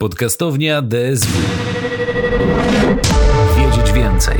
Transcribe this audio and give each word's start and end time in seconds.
Podcastownia 0.00 0.82
DSW. 0.82 1.38
Wiedzieć 3.56 3.92
więcej. 3.92 4.38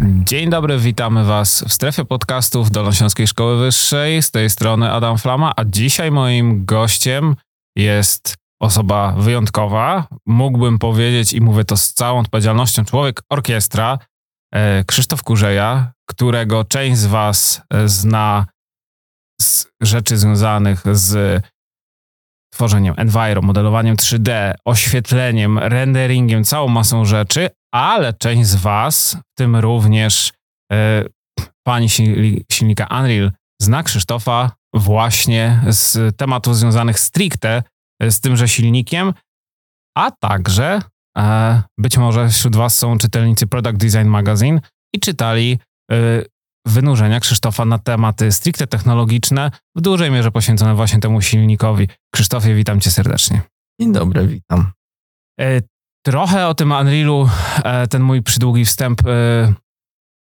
Dzień 0.00 0.50
dobry, 0.50 0.78
witamy 0.78 1.24
Was 1.24 1.64
w 1.68 1.72
strefie 1.72 2.04
podcastów 2.04 2.70
Dolnośląskiej 2.70 3.26
Szkoły 3.26 3.58
Wyższej. 3.58 4.22
Z 4.22 4.30
tej 4.30 4.50
strony 4.50 4.90
Adam 4.90 5.18
Flama, 5.18 5.52
a 5.56 5.64
dzisiaj 5.64 6.10
moim 6.10 6.64
gościem 6.64 7.36
jest 7.76 8.34
osoba 8.60 9.12
wyjątkowa. 9.18 10.06
Mógłbym 10.26 10.78
powiedzieć, 10.78 11.32
i 11.32 11.40
mówię 11.40 11.64
to 11.64 11.76
z 11.76 11.92
całą 11.92 12.20
odpowiedzialnością, 12.20 12.84
człowiek 12.84 13.22
orkiestra, 13.30 13.98
e, 14.54 14.84
Krzysztof 14.84 15.22
Kurzeja, 15.22 15.92
którego 16.06 16.64
część 16.64 16.98
z 16.98 17.06
Was 17.06 17.62
e, 17.74 17.88
zna 17.88 18.46
z 19.40 19.66
rzeczy 19.82 20.16
związanych 20.16 20.82
z 20.92 21.42
tworzeniem 22.52 22.94
enviro, 22.96 23.42
modelowaniem 23.42 23.96
3D, 23.96 24.54
oświetleniem, 24.64 25.58
renderingiem, 25.58 26.44
całą 26.44 26.68
masą 26.68 27.04
rzeczy, 27.04 27.50
ale 27.74 28.12
część 28.12 28.48
z 28.48 28.54
Was, 28.54 29.16
w 29.32 29.38
tym 29.38 29.56
również 29.56 30.32
e, 30.72 31.04
pani 31.66 31.88
silnika 32.52 32.86
Unreal, 32.90 33.32
zna 33.62 33.82
Krzysztofa 33.82 34.50
właśnie 34.74 35.62
z 35.68 36.16
tematów 36.16 36.56
związanych 36.56 36.98
stricte 37.00 37.62
z 38.02 38.20
tymże 38.20 38.48
silnikiem, 38.48 39.12
a 39.96 40.10
także 40.10 40.82
e, 41.18 41.62
być 41.78 41.98
może 41.98 42.28
wśród 42.28 42.56
Was 42.56 42.78
są 42.78 42.98
czytelnicy 42.98 43.46
Product 43.46 43.76
Design 43.76 44.08
Magazine 44.08 44.60
i 44.94 45.00
czytali 45.00 45.58
e, 45.90 45.96
wynurzenia 46.66 47.20
Krzysztofa 47.20 47.64
na 47.64 47.78
tematy 47.78 48.32
stricte 48.32 48.66
technologiczne, 48.66 49.50
w 49.76 49.80
dużej 49.80 50.10
mierze 50.10 50.30
poświęcone 50.30 50.74
właśnie 50.74 51.00
temu 51.00 51.22
silnikowi. 51.22 51.88
Krzysztofie, 52.14 52.54
witam 52.54 52.80
cię 52.80 52.90
serdecznie. 52.90 53.42
Dzień 53.80 53.92
dobry, 53.92 54.26
witam. 54.26 54.72
E, 55.40 55.60
trochę 56.06 56.48
o 56.48 56.54
tym 56.54 56.72
Unrealu 56.72 57.28
e, 57.64 57.86
ten 57.86 58.02
mój 58.02 58.22
przydługi 58.22 58.64
wstęp 58.64 59.06
e, 59.06 59.54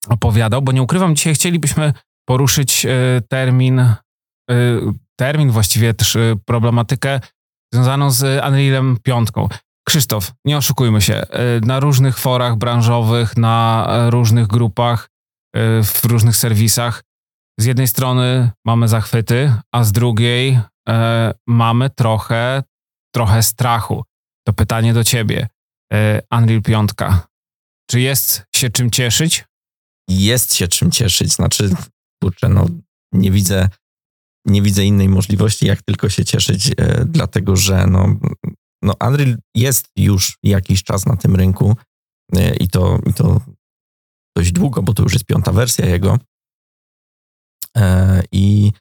opowiadał, 0.09 0.63
bo 0.63 0.73
nie 0.73 0.83
ukrywam, 0.83 1.17
dzisiaj 1.17 1.35
chcielibyśmy 1.35 1.93
poruszyć 2.29 2.87
termin, 3.29 3.95
termin 5.19 5.51
właściwie 5.51 5.95
też 5.95 6.19
problematykę 6.45 7.21
związaną 7.75 8.11
z 8.11 8.45
Unrealem 8.47 8.97
piątką. 9.03 9.49
Krzysztof, 9.89 10.33
nie 10.45 10.57
oszukujmy 10.57 11.01
się, 11.01 11.23
na 11.63 11.81
różnych 11.81 12.19
forach 12.19 12.57
branżowych, 12.57 13.37
na 13.37 13.87
różnych 14.11 14.47
grupach 14.47 15.10
w 15.85 16.05
różnych 16.05 16.37
serwisach. 16.37 17.03
Z 17.61 17.65
jednej 17.65 17.89
strony 17.89 18.51
mamy 18.67 18.89
zachwyty, 18.89 19.55
a 19.75 19.85
z 19.85 19.93
drugiej 19.93 20.61
e, 20.89 21.35
mamy 21.47 21.91
trochę, 21.91 22.63
trochę 23.15 23.43
strachu. 23.43 24.05
To 24.47 24.53
pytanie 24.53 24.95
do 24.95 25.05
ciebie. 25.05 25.49
Unreal 26.31 26.63
5. 26.63 26.91
Czy 27.91 28.01
jest 28.01 28.45
się 28.57 28.71
czym 28.71 28.91
cieszyć? 28.91 29.45
Jest 30.09 30.55
się 30.55 30.69
czym 30.69 30.91
cieszyć. 30.91 31.33
Znaczy, 31.33 31.71
kurczę, 32.23 32.49
no 32.49 32.67
nie 33.13 33.31
widzę, 33.31 33.69
nie 34.47 34.63
widzę 34.63 34.85
innej 34.85 35.09
możliwości, 35.09 35.67
jak 35.67 35.83
tylko 35.83 36.09
się 36.09 36.25
cieszyć, 36.25 36.73
dlatego 37.07 37.57
że 37.57 37.87
no, 37.87 38.17
no 38.83 38.95
Unreal 39.09 39.39
jest 39.55 39.89
już 39.97 40.39
jakiś 40.43 40.85
czas 40.85 41.07
na 41.07 41.17
tym 41.17 41.37
rynku 41.37 41.77
i 42.61 42.69
to, 42.69 42.99
i 43.07 43.15
to 43.15 43.41
dość 44.41 44.53
długo, 44.53 44.83
bo 44.83 44.95
to 44.95 45.03
już 45.03 45.13
jest 45.13 45.25
piąta 45.25 45.53
wersja 45.53 45.87
jego. 45.87 46.19
E, 47.77 48.23
I 48.33 48.73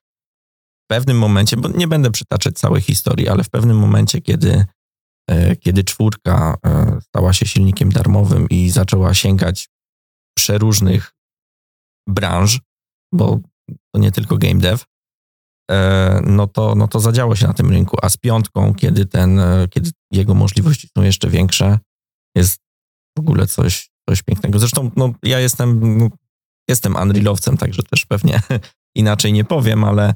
w 0.84 0.88
pewnym 0.90 1.18
momencie, 1.18 1.58
bo 1.58 1.70
nie 1.70 1.88
będę 1.88 2.12
przytaczać 2.12 2.56
całej 2.56 2.82
historii, 2.82 3.30
ale 3.30 3.44
w 3.44 3.50
pewnym 3.50 3.78
momencie, 3.78 4.22
kiedy, 4.22 4.66
e, 5.30 5.56
kiedy 5.56 5.84
czwórka 5.84 6.58
e, 6.66 7.02
stała 7.02 7.34
się 7.34 7.46
silnikiem 7.46 7.90
darmowym 7.90 8.50
i 8.50 8.70
zaczęła 8.70 9.14
sięgać 9.14 9.70
przeróżnych 10.38 11.14
branż, 12.08 12.60
bo 13.14 13.40
to 13.94 14.02
nie 14.02 14.12
tylko 14.12 14.38
game 14.38 14.60
dev, 14.60 14.84
no 16.26 16.48
to, 16.48 16.76
no 16.76 16.88
to 16.88 17.00
zadziało 17.00 17.36
się 17.36 17.48
na 17.48 17.54
tym 17.54 17.70
rynku. 17.70 17.98
A 18.02 18.10
z 18.10 18.18
piątką, 18.18 18.74
kiedy, 18.74 19.06
ten, 19.06 19.42
kiedy 19.70 19.92
jego 20.12 20.34
możliwości 20.34 20.88
są 20.98 21.04
jeszcze 21.04 21.30
większe, 21.30 21.80
jest 22.36 22.62
w 23.18 23.20
ogóle 23.20 23.48
coś, 23.48 23.89
coś 24.10 24.24
pięknego. 24.24 24.60
Zresztą 24.60 24.92
no, 24.96 25.14
ja 25.24 25.40
jestem, 25.40 26.00
jestem 26.70 26.96
Unrealowcem, 26.96 27.58
także 27.58 27.84
też 27.84 28.06
pewnie 28.06 28.42
inaczej 28.96 29.34
nie 29.34 29.44
powiem, 29.44 29.84
ale, 29.84 30.14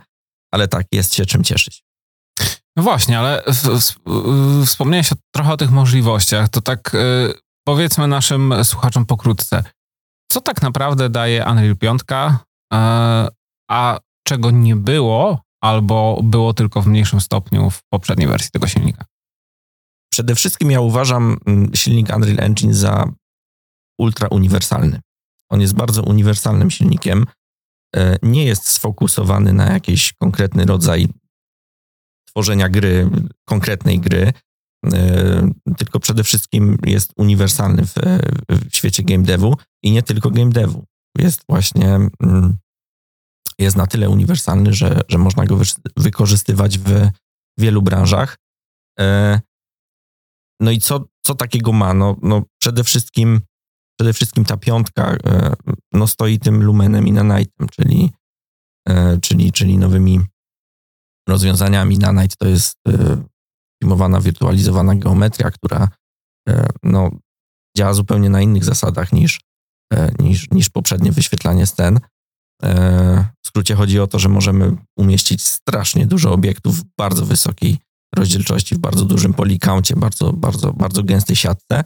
ale 0.52 0.68
tak, 0.68 0.86
jest 0.92 1.16
się 1.16 1.26
czym 1.26 1.44
cieszyć. 1.44 1.84
No 2.76 2.84
właśnie, 2.84 3.20
ale 3.20 3.44
wspomniałeś 4.66 5.10
trochę 5.36 5.54
o 5.54 5.58
tych 5.58 5.72
możliwościach, 5.72 6.50
to 6.50 6.62
tak 6.62 6.96
y, 6.96 7.34
powiedzmy 7.68 8.08
naszym 8.08 8.54
słuchaczom 8.64 9.06
pokrótce. 9.06 9.64
Co 10.32 10.42
tak 10.42 10.62
naprawdę 10.62 11.10
daje 11.10 11.46
Unreal 11.52 11.76
5, 11.76 12.02
y, 12.02 12.76
a 13.72 14.00
czego 14.28 14.52
nie 14.52 14.76
było, 14.76 15.42
albo 15.64 16.20
było 16.24 16.54
tylko 16.54 16.82
w 16.82 16.88
mniejszym 16.88 17.22
stopniu 17.22 17.70
w 17.70 17.84
poprzedniej 17.90 18.28
wersji 18.28 18.52
tego 18.52 18.68
silnika? 18.68 19.06
Przede 20.14 20.36
wszystkim 20.36 20.72
ja 20.72 20.82
uważam 20.82 21.38
mm, 21.46 21.76
silnik 21.76 22.16
Unreal 22.16 22.40
Engine 22.40 22.74
za 22.74 23.12
ultra 24.00 24.28
uniwersalny. 24.28 25.00
On 25.52 25.62
jest 25.62 25.74
bardzo 25.74 26.04
uniwersalnym 26.04 26.72
silnikiem. 26.72 27.26
E, 27.96 28.18
nie 28.24 28.46
jest 28.46 28.68
sfokusowany 28.68 29.54
na 29.54 29.74
jakiś 29.74 30.14
konkretny 30.14 30.66
rodzaj 30.66 31.08
tworzenia 32.30 32.70
gry, 32.70 33.10
konkretnej 33.50 34.00
gry, 34.00 34.34
e, 34.94 35.50
tylko 35.78 36.00
przede 36.00 36.24
wszystkim 36.24 36.78
jest 36.86 37.14
uniwersalny 37.18 37.86
w, 37.86 37.94
w 38.50 38.76
świecie 38.76 39.04
game 39.04 39.24
devu 39.24 39.58
i 39.84 39.92
nie 39.92 40.04
tylko 40.04 40.32
game 40.32 40.50
devu. 40.50 40.86
Jest 41.18 41.42
właśnie 41.50 41.96
mm, 42.24 42.58
jest 43.60 43.78
na 43.78 43.88
tyle 43.88 44.10
uniwersalny, 44.10 44.74
że, 44.74 45.02
że 45.10 45.18
można 45.18 45.46
go 45.46 45.60
wykorzystywać 45.98 46.80
w 46.80 47.10
wielu 47.58 47.82
branżach. 47.82 48.38
E, 49.00 49.40
no 50.60 50.72
i 50.72 50.80
co, 50.80 51.06
co 51.26 51.36
takiego 51.36 51.72
ma? 51.72 51.94
No, 51.94 52.16
no 52.22 52.44
przede 52.62 52.84
wszystkim 52.84 53.42
przede 54.00 54.14
wszystkim 54.14 54.46
ta 54.46 54.58
piątka 54.58 55.16
e, 55.26 55.54
no, 55.94 56.08
stoi 56.08 56.40
tym 56.40 56.64
lumenem 56.64 57.08
i 57.08 57.14
nanite'em, 57.14 57.70
czyli, 57.72 58.12
e, 58.90 59.18
czyli, 59.22 59.52
czyli 59.52 59.78
nowymi 59.78 60.20
rozwiązaniami. 61.30 62.00
Nanite 62.00 62.36
to 62.40 62.48
jest 62.48 62.78
e, 62.88 63.24
filmowana, 63.84 64.22
wirtualizowana 64.22 64.96
geometria, 64.96 65.52
która 65.52 65.88
no, 66.84 67.12
działa 67.78 67.94
zupełnie 67.94 68.30
na 68.30 68.42
innych 68.42 68.64
zasadach 68.64 69.14
niż, 69.14 69.42
niż, 70.20 70.52
niż 70.52 70.70
poprzednie 70.70 71.12
wyświetlanie 71.12 71.66
scen. 71.66 72.00
W 73.44 73.48
skrócie 73.48 73.76
chodzi 73.76 74.00
o 74.00 74.08
to, 74.08 74.20
że 74.20 74.30
możemy 74.30 74.76
umieścić 74.98 75.44
strasznie 75.44 76.08
dużo 76.08 76.34
obiektów 76.34 76.80
w 76.80 76.84
bardzo 76.98 77.26
wysokiej 77.26 77.78
rozdzielczości, 78.16 78.76
w 78.76 78.78
bardzo 78.78 79.06
dużym 79.06 79.34
polikauncie, 79.34 79.96
bardzo, 79.96 80.34
bardzo, 80.34 80.74
bardzo 80.74 81.04
gęstej 81.04 81.36
siatce 81.36 81.84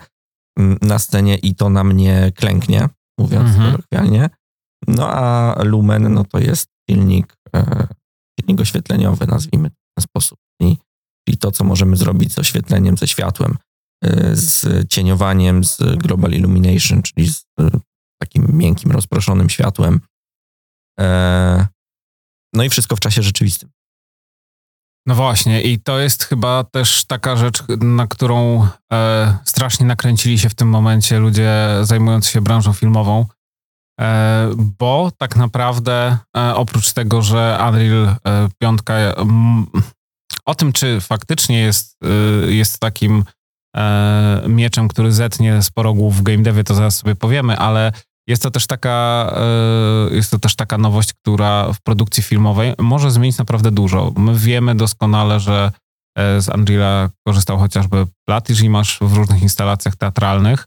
na 0.82 1.00
scenie 1.00 1.36
i 1.36 1.56
to 1.56 1.70
na 1.70 1.84
mnie 1.84 2.32
klęknie, 2.36 2.90
mówiąc 3.20 3.50
mhm. 3.50 3.72
kolokwialnie. 3.72 4.30
No 4.88 5.10
a 5.10 5.56
Lumen, 5.64 6.14
no 6.14 6.24
to 6.24 6.40
jest 6.40 6.68
silnik, 6.90 7.38
e, 7.56 7.88
silnik 8.40 8.62
oświetleniowy, 8.62 9.28
nazwijmy 9.28 9.70
w 9.70 9.74
ten 9.98 10.04
sposób. 10.04 10.40
I, 10.62 10.78
I 11.28 11.38
to, 11.38 11.52
co 11.52 11.64
możemy 11.64 11.98
zrobić 11.98 12.34
z 12.34 12.40
oświetleniem, 12.40 12.98
ze 12.98 13.08
światłem, 13.08 13.58
e, 14.04 14.36
z 14.36 14.88
cieniowaniem, 14.90 15.64
z 15.64 15.78
Global 15.98 16.32
Illumination, 16.32 17.02
czyli 17.02 17.34
z 17.34 17.46
e, 17.60 17.70
takim 18.22 18.58
miękkim, 18.58 18.92
rozproszonym 18.92 19.50
światłem. 19.50 20.00
E, 21.00 21.68
no 22.54 22.64
i 22.64 22.70
wszystko 22.70 22.96
w 22.96 23.00
czasie 23.00 23.24
rzeczywistym. 23.24 23.70
No 25.08 25.16
właśnie, 25.16 25.62
i 25.62 25.80
to 25.80 26.00
jest 26.00 26.24
chyba 26.24 26.64
też 26.64 27.06
taka 27.06 27.36
rzecz, 27.36 27.64
na 27.82 28.08
którą 28.08 28.68
e, 28.94 29.38
strasznie 29.46 29.86
nakręcili 29.86 30.40
się 30.40 30.50
w 30.50 30.56
tym 30.56 30.68
momencie 30.68 31.20
ludzie 31.20 31.52
zajmujący 31.82 32.32
się 32.32 32.42
branżą 32.42 32.74
filmową, 32.74 33.26
e, 34.00 34.50
bo 34.58 35.12
tak 35.18 35.36
naprawdę 35.36 36.18
e, 36.38 36.56
oprócz 36.56 36.94
tego, 36.94 37.22
że 37.22 37.60
Unreal 37.70 38.16
5 38.60 38.80
e, 38.90 39.14
o 40.46 40.56
tym, 40.56 40.74
czy 40.74 41.02
faktycznie 41.02 41.60
jest, 41.60 41.98
e, 42.04 42.52
jest 42.52 42.80
takim 42.80 43.24
e, 43.76 44.44
mieczem, 44.48 44.88
który 44.88 45.12
zetnie 45.12 45.64
sporo 45.64 45.94
głów 45.94 46.16
w 46.16 46.22
game 46.22 46.44
devie, 46.44 46.64
to 46.64 46.76
zaraz 46.76 46.96
sobie 46.96 47.16
powiemy, 47.16 47.58
ale 47.58 47.92
jest 48.28 48.44
to 48.44 48.52
też 48.52 48.68
taka, 48.68 49.30
e, 50.12 50.16
jest 50.16 50.32
to 50.32 50.40
też 50.40 50.56
taka 50.56 50.78
nowość, 50.78 51.14
która 51.14 51.74
w 51.74 51.82
produkcji 51.82 52.24
filmowej 52.24 52.74
może 52.80 53.12
zmienić 53.12 53.38
naprawdę 53.38 53.72
dużo. 53.72 54.14
My 54.18 54.36
wiemy 54.36 54.76
doskonale, 54.76 55.40
że 55.40 55.72
e, 56.18 56.42
z 56.42 56.50
Unreala 56.50 57.10
korzystał 57.28 57.58
chociażby 57.58 58.06
Platisz 58.28 58.62
i 58.62 58.70
masz 58.70 59.00
w 59.02 59.14
różnych 59.14 59.42
instalacjach 59.42 59.96
teatralnych 59.96 60.66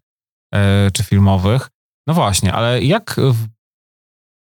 e, 0.55 0.91
czy 0.91 1.05
filmowych. 1.05 1.69
No 2.07 2.15
właśnie, 2.15 2.53
ale 2.53 2.83
jak 2.83 3.17
w 3.21 3.47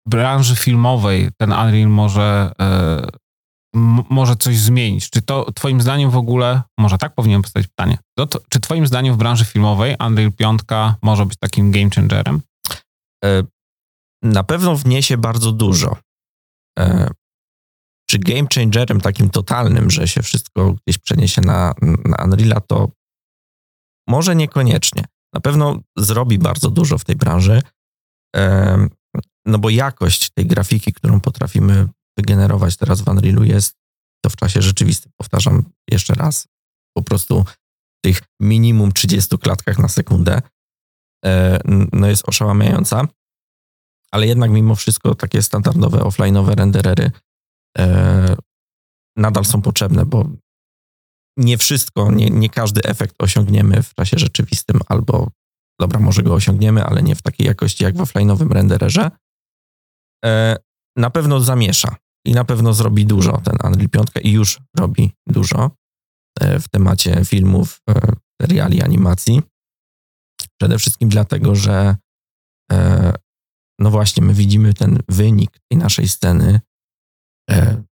branży 0.08 0.56
filmowej 0.56 1.30
ten 1.38 1.52
Unreal 1.52 1.90
może, 1.90 2.52
może 4.10 4.36
coś 4.36 4.58
zmienić? 4.58 5.10
Czy 5.10 5.22
to 5.22 5.52
twoim 5.52 5.82
zdaniem 5.82 6.10
w 6.10 6.18
ogóle, 6.18 6.62
może 6.80 6.98
tak 6.98 7.16
powinienem 7.16 7.42
postawić 7.42 7.68
pytanie, 7.68 7.98
to, 8.18 8.40
czy 8.50 8.60
twoim 8.60 8.88
zdaniem 8.88 9.14
w 9.14 9.18
branży 9.18 9.46
filmowej 9.46 9.96
Unreal 10.08 10.32
5 10.32 10.62
może 11.02 11.26
być 11.26 11.40
takim 11.40 11.72
game 11.72 11.90
changerem? 11.96 12.42
E, 13.24 13.44
na 14.24 14.44
pewno 14.44 14.76
wniesie 14.76 15.18
bardzo 15.18 15.52
dużo. 15.52 15.98
E, 16.80 17.10
czy 18.10 18.20
game 18.20 18.48
changerem 18.56 19.02
takim 19.02 19.30
totalnym, 19.30 19.90
że 19.90 20.08
się 20.08 20.22
wszystko 20.22 20.74
gdzieś 20.74 20.98
przeniesie 20.98 21.42
na, 21.42 21.74
na 21.82 22.24
Unreala, 22.24 22.62
to 22.62 22.92
może 24.08 24.36
niekoniecznie. 24.36 25.06
Na 25.34 25.42
pewno 25.42 25.80
zrobi 25.98 26.40
bardzo 26.40 26.70
dużo 26.70 26.98
w 26.98 27.06
tej 27.06 27.16
branży, 27.16 27.62
no 29.46 29.60
bo 29.60 29.70
jakość 29.70 30.30
tej 30.30 30.46
grafiki, 30.46 30.94
którą 30.94 31.20
potrafimy 31.20 31.88
wygenerować 32.18 32.78
teraz 32.78 33.02
w 33.02 33.08
Unrealu 33.08 33.44
jest 33.44 33.76
to 34.24 34.30
w 34.30 34.36
czasie 34.36 34.62
rzeczywistym. 34.62 35.12
Powtarzam 35.18 35.64
jeszcze 35.92 36.14
raz, 36.14 36.48
po 36.98 37.04
prostu 37.04 37.46
tych 38.04 38.22
minimum 38.42 38.92
30 38.92 39.38
klatkach 39.38 39.80
na 39.80 39.88
sekundę 39.88 40.36
e, 40.38 40.42
no 41.94 42.08
jest 42.08 42.30
oszałamiająca, 42.30 43.08
ale 44.12 44.28
jednak 44.28 44.52
mimo 44.52 44.76
wszystko 44.76 45.16
takie 45.16 45.42
standardowe 45.42 46.00
offline'owe 46.00 46.56
renderery 46.56 47.12
e, 47.78 48.36
nadal 49.18 49.46
są 49.46 49.62
potrzebne, 49.62 50.06
bo 50.06 50.30
nie 51.38 51.58
wszystko, 51.58 52.12
nie, 52.12 52.30
nie 52.30 52.50
każdy 52.50 52.84
efekt 52.84 53.16
osiągniemy 53.20 53.84
w 53.84 53.94
czasie 53.94 54.18
rzeczywistym, 54.20 54.80
albo 54.88 55.32
dobra, 55.80 56.00
może 56.00 56.24
go 56.24 56.34
osiągniemy, 56.34 56.84
ale 56.84 57.04
nie 57.04 57.16
w 57.16 57.22
takiej 57.22 57.48
jakości 57.48 57.84
jak 57.84 57.96
w 57.96 58.00
offline'owym 58.00 58.52
rendererze. 58.52 59.12
E, 60.26 60.58
na 60.98 61.10
pewno 61.10 61.40
zamiesza 61.40 61.96
i 62.26 62.34
na 62.34 62.46
pewno 62.46 62.74
zrobi 62.74 63.06
dużo 63.06 63.42
ten 63.44 63.58
Unreal 63.64 63.90
5 63.90 64.08
i 64.24 64.32
już 64.32 64.60
robi 64.78 65.12
dużo 65.28 65.72
e, 66.40 66.60
w 66.60 66.70
temacie 66.70 67.26
filmów, 67.26 67.82
e, 67.90 68.12
seriali, 68.42 68.82
animacji. 68.82 69.42
Przede 70.66 70.80
wszystkim 70.80 71.10
dlatego, 71.10 71.56
że 71.56 71.96
no 73.80 73.92
właśnie, 73.92 74.24
my 74.24 74.34
widzimy 74.34 74.74
ten 74.74 75.00
wynik 75.10 75.60
tej 75.72 75.78
naszej 75.78 76.10
sceny, 76.10 76.60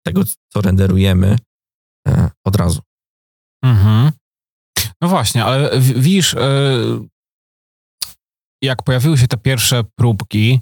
tego, 0.06 0.22
co 0.52 0.60
renderujemy 0.60 1.36
od 2.46 2.56
razu. 2.56 2.80
Mhm. 3.64 4.12
No 5.00 5.08
właśnie, 5.08 5.44
ale 5.44 5.80
widzisz, 5.80 6.36
jak 8.62 8.82
pojawiły 8.82 9.18
się 9.18 9.28
te 9.28 9.36
pierwsze 9.36 9.84
próbki, 9.98 10.60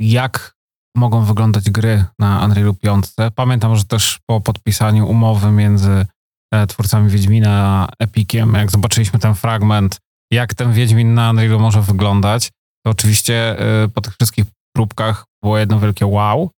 jak 0.00 0.56
mogą 0.96 1.24
wyglądać 1.24 1.70
gry 1.70 2.04
na 2.18 2.44
Unrealu 2.44 2.74
5. 2.74 3.06
Pamiętam, 3.34 3.76
że 3.76 3.84
też 3.84 4.18
po 4.26 4.40
podpisaniu 4.40 5.08
umowy 5.08 5.50
między 5.50 6.06
e, 6.52 6.66
twórcami 6.66 7.10
Wiedźmina 7.10 7.50
a 7.64 7.88
Epiciem, 7.98 8.54
jak 8.54 8.70
zobaczyliśmy 8.70 9.18
ten 9.18 9.34
fragment, 9.34 10.05
jak 10.32 10.54
ten 10.54 10.72
Wiedźmin 10.72 11.14
na 11.14 11.30
Unrealu 11.30 11.60
może 11.60 11.82
wyglądać, 11.82 12.50
to 12.84 12.90
oczywiście 12.90 13.58
e, 13.58 13.88
po 13.88 14.00
tych 14.00 14.14
wszystkich 14.14 14.44
próbkach 14.76 15.24
było 15.42 15.58
jedno 15.58 15.80
wielkie 15.80 16.06
wow. 16.06 16.50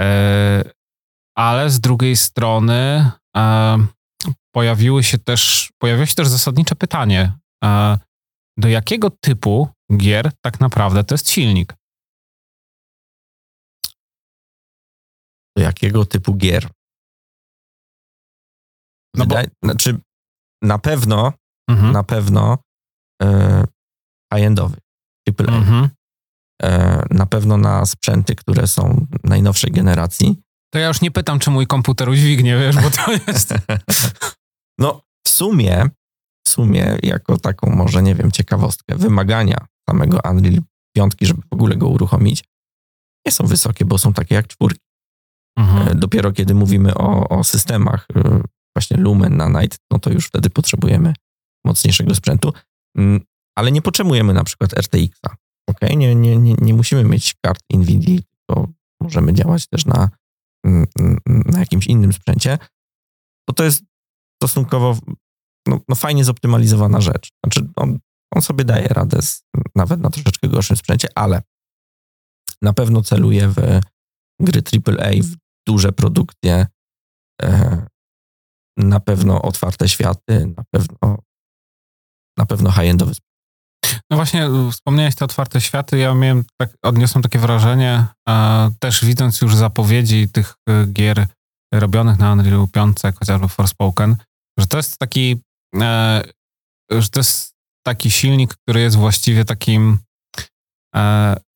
E, 0.00 0.70
ale 1.36 1.70
z 1.70 1.80
drugiej 1.80 2.16
strony 2.16 3.10
pojawiły 4.54 5.04
się 5.04 5.18
też, 5.18 5.70
pojawiło 5.78 6.06
się 6.06 6.14
też 6.14 6.28
zasadnicze 6.28 6.76
pytanie, 6.76 7.32
do 8.58 8.68
jakiego 8.68 9.10
typu 9.10 9.68
gier 9.96 10.32
tak 10.44 10.60
naprawdę 10.60 11.04
to 11.04 11.14
jest 11.14 11.30
silnik? 11.30 11.74
do 15.56 15.62
jakiego 15.62 16.04
typu 16.04 16.34
gier. 16.34 16.70
No 19.14 19.26
bo... 19.26 19.36
Znaczy, 19.62 20.00
na 20.62 20.78
pewno, 20.78 21.32
mhm. 21.70 21.92
na 21.92 22.04
pewno 22.04 22.58
e, 23.22 23.64
high-endowy, 24.34 24.76
AAA. 25.28 25.56
Mhm. 25.56 25.88
E, 26.62 27.02
na 27.10 27.26
pewno 27.26 27.56
na 27.56 27.86
sprzęty, 27.86 28.34
które 28.34 28.66
są 28.66 29.06
najnowszej 29.24 29.72
generacji. 29.72 30.42
To 30.72 30.78
ja 30.78 30.88
już 30.88 31.00
nie 31.00 31.10
pytam, 31.10 31.38
czy 31.38 31.50
mój 31.50 31.66
komputer 31.66 32.08
udźwignie, 32.08 32.58
wiesz, 32.58 32.76
bo 32.76 32.90
to 32.90 33.12
jest... 33.32 33.54
no, 34.78 35.02
w 35.26 35.28
sumie, 35.28 35.90
w 36.46 36.48
sumie, 36.48 36.98
jako 37.02 37.38
taką 37.38 37.70
może, 37.70 38.02
nie 38.02 38.14
wiem, 38.14 38.30
ciekawostkę, 38.30 38.96
wymagania 38.96 39.66
samego 39.90 40.20
Unreal 40.30 40.62
5, 40.96 41.12
żeby 41.20 41.42
w 41.50 41.52
ogóle 41.52 41.76
go 41.76 41.88
uruchomić, 41.88 42.44
nie 43.26 43.32
są 43.32 43.46
wysokie, 43.46 43.84
bo 43.84 43.98
są 43.98 44.12
takie 44.12 44.34
jak 44.34 44.46
czwórki. 44.46 44.86
Mhm. 45.58 45.88
E, 45.88 45.94
dopiero 45.94 46.32
kiedy 46.32 46.54
mówimy 46.54 46.94
o, 46.94 47.28
o 47.28 47.44
systemach 47.44 48.08
właśnie 48.76 48.96
Lumen, 48.96 49.36
Nanite, 49.36 49.76
no 49.92 49.98
to 49.98 50.10
już 50.10 50.26
wtedy 50.26 50.50
potrzebujemy 50.50 51.14
mocniejszego 51.64 52.14
sprzętu, 52.14 52.52
ale 53.56 53.72
nie 53.72 53.82
potrzebujemy 53.82 54.34
na 54.34 54.44
przykład 54.44 54.78
RTX-a. 54.78 55.36
Okay? 55.66 55.96
Nie, 55.96 56.14
nie, 56.14 56.36
nie, 56.36 56.54
nie 56.58 56.74
musimy 56.74 57.04
mieć 57.04 57.34
kart 57.44 57.60
NVIDIA, 57.74 58.20
tylko 58.22 58.68
możemy 59.00 59.34
działać 59.34 59.66
też 59.66 59.86
na, 59.86 60.10
mm, 60.66 60.86
mm, 60.98 61.18
na 61.26 61.58
jakimś 61.58 61.86
innym 61.86 62.12
sprzęcie, 62.12 62.58
bo 63.48 63.54
to 63.54 63.64
jest 63.64 63.84
stosunkowo 64.42 64.98
no, 65.66 65.80
no 65.88 65.94
fajnie 65.94 66.24
zoptymalizowana 66.24 67.00
rzecz. 67.00 67.30
Znaczy 67.44 67.68
on, 67.76 67.98
on 68.34 68.42
sobie 68.42 68.64
daje 68.64 68.88
radę 68.88 69.22
z, 69.22 69.44
nawet 69.74 70.00
na 70.00 70.10
troszeczkę 70.10 70.48
gorszym 70.48 70.76
sprzęcie, 70.76 71.08
ale 71.14 71.42
na 72.62 72.72
pewno 72.72 73.02
celuje 73.02 73.48
w 73.48 73.80
gry 74.40 74.62
AAA, 74.86 75.10
w 75.22 75.36
duże 75.66 75.92
produkcje, 75.92 76.66
e, 77.42 77.86
na 78.76 79.00
pewno 79.00 79.42
otwarte 79.42 79.88
światy, 79.88 80.46
na 80.56 80.64
pewno, 80.70 81.18
na 82.38 82.46
pewno 82.46 82.72
high-endowy 82.72 83.14
no 84.10 84.16
właśnie, 84.16 84.48
wspomniałeś 84.72 85.14
te 85.14 85.24
otwarte 85.24 85.60
światy. 85.60 85.98
Ja 85.98 86.14
miałem 86.14 86.44
tak, 86.60 86.70
odniosłem 86.82 87.22
takie 87.22 87.38
wrażenie, 87.38 88.06
też 88.78 89.04
widząc 89.04 89.40
już 89.40 89.54
zapowiedzi 89.54 90.28
tych 90.28 90.54
e, 90.68 90.86
gier 90.86 91.26
robionych 91.74 92.18
na 92.18 92.32
Unreal 92.32 92.66
5, 92.72 92.96
jak 93.04 93.18
chociażby 93.18 93.48
Forspoken, 93.48 94.16
że 94.58 94.66
to 94.66 94.76
jest 94.76 94.98
taki, 94.98 95.40
e, 95.80 96.22
że 96.90 97.08
to 97.08 97.20
jest 97.20 97.54
taki 97.86 98.10
silnik, 98.10 98.54
który 98.54 98.80
jest 98.80 98.96
właściwie 98.96 99.44
takim 99.44 99.98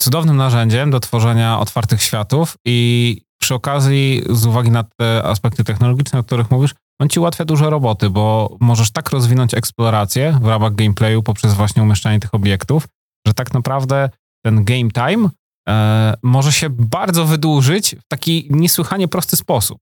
cudownym 0.03 0.37
narzędziem 0.37 0.91
do 0.91 1.01
tworzenia 1.01 1.59
otwartych 1.59 2.03
światów 2.03 2.57
i 2.67 3.23
przy 3.51 3.55
okazji, 3.55 4.23
z 4.31 4.47
uwagi 4.47 4.71
na 4.71 4.85
te 4.85 5.23
aspekty 5.25 5.65
technologiczne, 5.65 6.19
o 6.19 6.25
których 6.25 6.51
mówisz, 6.51 6.75
on 7.01 7.09
ci 7.09 7.21
ułatwia 7.21 7.45
dużo 7.45 7.71
roboty, 7.71 8.11
bo 8.11 8.57
możesz 8.61 8.91
tak 8.91 9.11
rozwinąć 9.11 9.55
eksplorację 9.55 10.39
w 10.43 10.47
ramach 10.47 10.75
gameplayu 10.75 11.23
poprzez 11.23 11.55
właśnie 11.55 11.83
umieszczanie 11.83 12.21
tych 12.21 12.35
obiektów, 12.35 12.89
że 13.27 13.35
tak 13.35 13.55
naprawdę 13.55 14.11
ten 14.45 14.65
game 14.65 14.91
time 14.91 15.31
e, 15.69 16.15
może 16.23 16.53
się 16.53 16.71
bardzo 16.71 17.25
wydłużyć 17.25 17.97
w 17.97 18.09
taki 18.09 18.49
niesłychanie 18.51 19.09
prosty 19.09 19.37
sposób. 19.37 19.79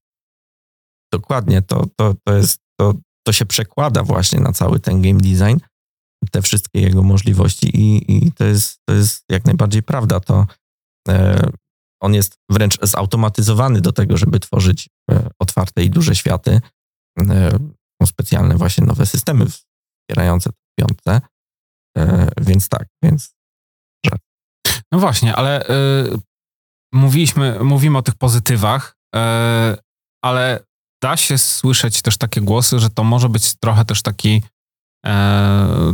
Dokładnie, 1.13 1.61
to, 1.61 1.85
to, 1.95 2.13
to, 2.23 2.33
jest, 2.33 2.61
to, 2.79 2.93
to 3.27 3.33
się 3.33 3.45
przekłada 3.45 4.03
właśnie 4.03 4.39
na 4.39 4.51
cały 4.51 4.79
ten 4.79 5.01
game 5.01 5.19
design, 5.19 5.57
te 6.31 6.41
wszystkie 6.41 6.81
jego 6.81 7.03
możliwości 7.03 7.67
i, 7.81 8.17
i 8.17 8.31
to, 8.31 8.43
jest, 8.43 8.77
to 8.87 8.93
jest 8.93 9.23
jak 9.29 9.45
najbardziej 9.45 9.83
prawda. 9.83 10.19
To 10.19 10.45
e, 11.09 11.49
on 12.01 12.13
jest 12.13 12.35
wręcz 12.49 12.79
zautomatyzowany 12.81 13.81
do 13.81 13.91
tego, 13.91 14.17
żeby 14.17 14.39
tworzyć 14.39 14.89
e, 15.11 15.29
otwarte 15.39 15.83
i 15.83 15.89
duże 15.89 16.15
światy. 16.15 16.61
E, 17.19 17.51
są 18.01 18.05
specjalne 18.05 18.55
właśnie 18.55 18.85
nowe 18.85 19.05
systemy 19.05 19.45
wspierające 19.45 20.49
piątce. 20.79 21.21
Więc 22.41 22.69
tak, 22.69 22.87
więc. 23.03 23.33
No 24.91 24.99
właśnie, 24.99 25.35
ale 25.35 25.69
y, 25.69 26.19
mówiliśmy, 26.93 27.63
mówimy 27.63 27.97
o 27.97 28.01
tych 28.01 28.15
pozytywach, 28.15 28.95
y, 29.15 29.19
ale 30.23 30.59
da 31.03 31.17
się 31.17 31.37
słyszeć 31.37 32.01
też 32.01 32.17
takie 32.17 32.41
głosy, 32.41 32.79
że 32.79 32.89
to 32.89 33.03
może 33.03 33.29
być 33.29 33.55
trochę 33.55 33.85
też 33.85 34.01
taki 34.01 34.43
y, 35.05 35.09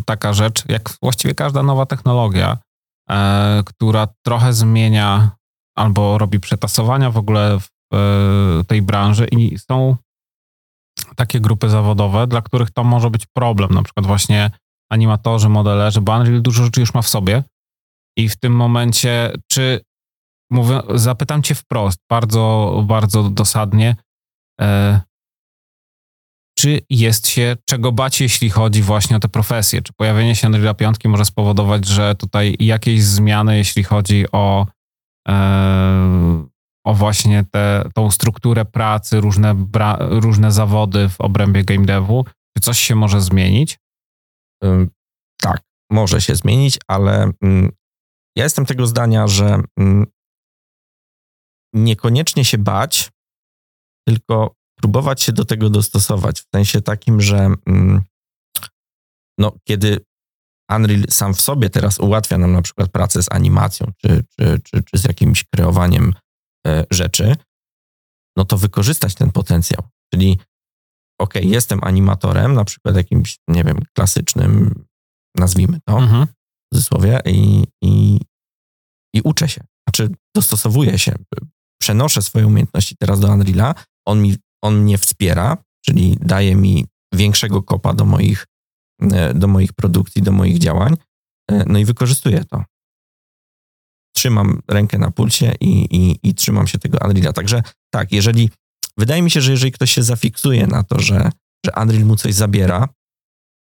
taka 0.05 0.33
rzecz, 0.33 0.63
jak 0.69 0.89
właściwie 1.01 1.35
każda 1.35 1.63
nowa 1.63 1.85
technologia, 1.85 2.57
która 3.65 4.07
trochę 4.25 4.53
zmienia 4.53 5.31
albo 5.77 6.17
robi 6.17 6.39
przetasowania 6.39 7.11
w 7.11 7.17
ogóle 7.17 7.59
w 7.59 7.69
e, 7.93 8.63
tej 8.63 8.81
branży 8.81 9.27
i 9.31 9.57
są 9.59 9.95
takie 11.15 11.39
grupy 11.39 11.69
zawodowe, 11.69 12.27
dla 12.27 12.41
których 12.41 12.71
to 12.71 12.83
może 12.83 13.09
być 13.09 13.25
problem, 13.25 13.69
na 13.73 13.83
przykład 13.83 14.05
właśnie 14.05 14.51
animatorzy, 14.91 15.49
modelerzy, 15.49 16.01
bo 16.01 16.17
Unreal 16.17 16.41
dużo 16.41 16.63
rzeczy 16.63 16.79
już 16.79 16.93
ma 16.93 17.01
w 17.01 17.07
sobie 17.07 17.43
i 18.17 18.29
w 18.29 18.35
tym 18.35 18.53
momencie, 18.53 19.33
czy 19.51 19.81
mówię, 20.51 20.81
zapytam 20.95 21.43
cię 21.43 21.55
wprost, 21.55 21.99
bardzo, 22.09 22.83
bardzo 22.87 23.29
dosadnie, 23.29 23.95
e, 24.61 25.01
czy 26.57 26.81
jest 26.89 27.27
się 27.27 27.55
czego 27.69 27.91
bać, 27.91 28.21
jeśli 28.21 28.49
chodzi 28.49 28.81
właśnie 28.81 29.17
o 29.17 29.19
te 29.19 29.29
profesje? 29.29 29.81
Czy 29.81 29.93
pojawienie 29.93 30.35
się 30.35 30.47
Unreal 30.47 30.75
5 30.75 30.95
może 31.05 31.25
spowodować, 31.25 31.87
że 31.87 32.15
tutaj 32.15 32.55
jakieś 32.59 33.03
zmiany, 33.03 33.57
jeśli 33.57 33.83
chodzi 33.83 34.25
o 34.31 34.67
o 36.85 36.93
właśnie 36.93 37.45
tę 37.51 37.89
tą 37.95 38.11
strukturę 38.11 38.65
pracy, 38.65 39.21
różne, 39.21 39.55
bra, 39.55 39.97
różne 39.99 40.51
zawody 40.51 41.09
w 41.09 41.21
obrębie 41.21 41.63
game 41.63 41.85
devu? 41.85 42.25
Czy 42.57 42.63
coś 42.63 42.79
się 42.79 42.95
może 42.95 43.21
zmienić? 43.21 43.79
Tak, 45.41 45.61
może 45.91 46.21
się 46.21 46.35
zmienić, 46.35 46.79
ale 46.87 47.31
mm, 47.41 47.71
ja 48.37 48.43
jestem 48.43 48.65
tego 48.65 48.87
zdania, 48.87 49.27
że 49.27 49.61
mm, 49.79 50.05
niekoniecznie 51.73 52.45
się 52.45 52.57
bać, 52.57 53.11
tylko 54.07 54.55
próbować 54.75 55.21
się 55.21 55.31
do 55.31 55.45
tego 55.45 55.69
dostosować. 55.69 56.41
W 56.41 56.47
sensie 56.55 56.81
takim, 56.81 57.21
że 57.21 57.49
mm, 57.65 58.01
no, 59.37 59.51
kiedy 59.67 60.05
Unreal 60.71 61.03
sam 61.09 61.33
w 61.33 61.41
sobie 61.41 61.69
teraz 61.69 61.99
ułatwia 61.99 62.37
nam 62.37 62.51
na 62.51 62.61
przykład 62.61 62.91
pracę 62.91 63.23
z 63.23 63.31
animacją 63.31 63.91
czy, 63.97 64.23
czy, 64.39 64.59
czy, 64.63 64.83
czy 64.83 64.97
z 64.97 65.03
jakimś 65.03 65.43
kreowaniem 65.43 66.13
e, 66.67 66.85
rzeczy, 66.91 67.35
no 68.37 68.45
to 68.45 68.57
wykorzystać 68.57 69.15
ten 69.15 69.31
potencjał. 69.31 69.81
Czyli 70.13 70.39
ok, 71.19 71.33
jestem 71.41 71.79
animatorem, 71.83 72.53
na 72.53 72.65
przykład 72.65 72.95
jakimś, 72.95 73.37
nie 73.47 73.63
wiem, 73.63 73.79
klasycznym, 73.93 74.85
nazwijmy 75.37 75.79
to, 75.85 75.97
mhm. 75.97 76.27
w 76.27 76.29
cudzysłowie, 76.73 77.19
i, 77.25 77.63
i, 77.83 78.19
i 79.15 79.21
uczę 79.21 79.49
się. 79.49 79.63
Znaczy, 79.87 80.15
dostosowuję 80.35 80.99
się, 80.99 81.15
przenoszę 81.81 82.21
swoje 82.21 82.47
umiejętności 82.47 82.95
teraz 82.99 83.19
do 83.19 83.33
Unreala, 83.33 83.75
on, 84.07 84.21
mi, 84.21 84.37
on 84.63 84.81
mnie 84.81 84.97
wspiera, 84.97 85.57
czyli 85.85 86.17
daje 86.21 86.55
mi 86.55 86.85
większego 87.13 87.63
kopa 87.63 87.93
do 87.93 88.05
moich, 88.05 88.45
do 89.35 89.47
moich 89.47 89.73
produkcji, 89.73 90.21
do 90.21 90.31
moich 90.31 90.57
działań, 90.57 90.95
e, 91.51 91.63
no 91.67 91.79
i 91.79 91.85
wykorzystuję 91.85 92.45
to. 92.45 92.63
Trzymam 94.15 94.61
rękę 94.67 94.97
na 94.97 95.11
pulsie 95.11 95.53
i, 95.61 95.95
i, 95.95 96.29
i 96.29 96.35
trzymam 96.35 96.67
się 96.67 96.79
tego 96.79 96.97
Unreala. 97.03 97.33
Także 97.33 97.63
tak, 97.93 98.11
jeżeli 98.11 98.49
Wydaje 98.97 99.21
mi 99.21 99.31
się, 99.31 99.41
że 99.41 99.51
jeżeli 99.51 99.71
ktoś 99.71 99.91
się 99.91 100.03
zafiksuje 100.03 100.67
na 100.67 100.83
to, 100.83 100.99
że, 100.99 101.31
że 101.65 101.71
Unreal 101.81 102.05
mu 102.05 102.15
coś 102.15 102.33
zabiera, 102.33 102.89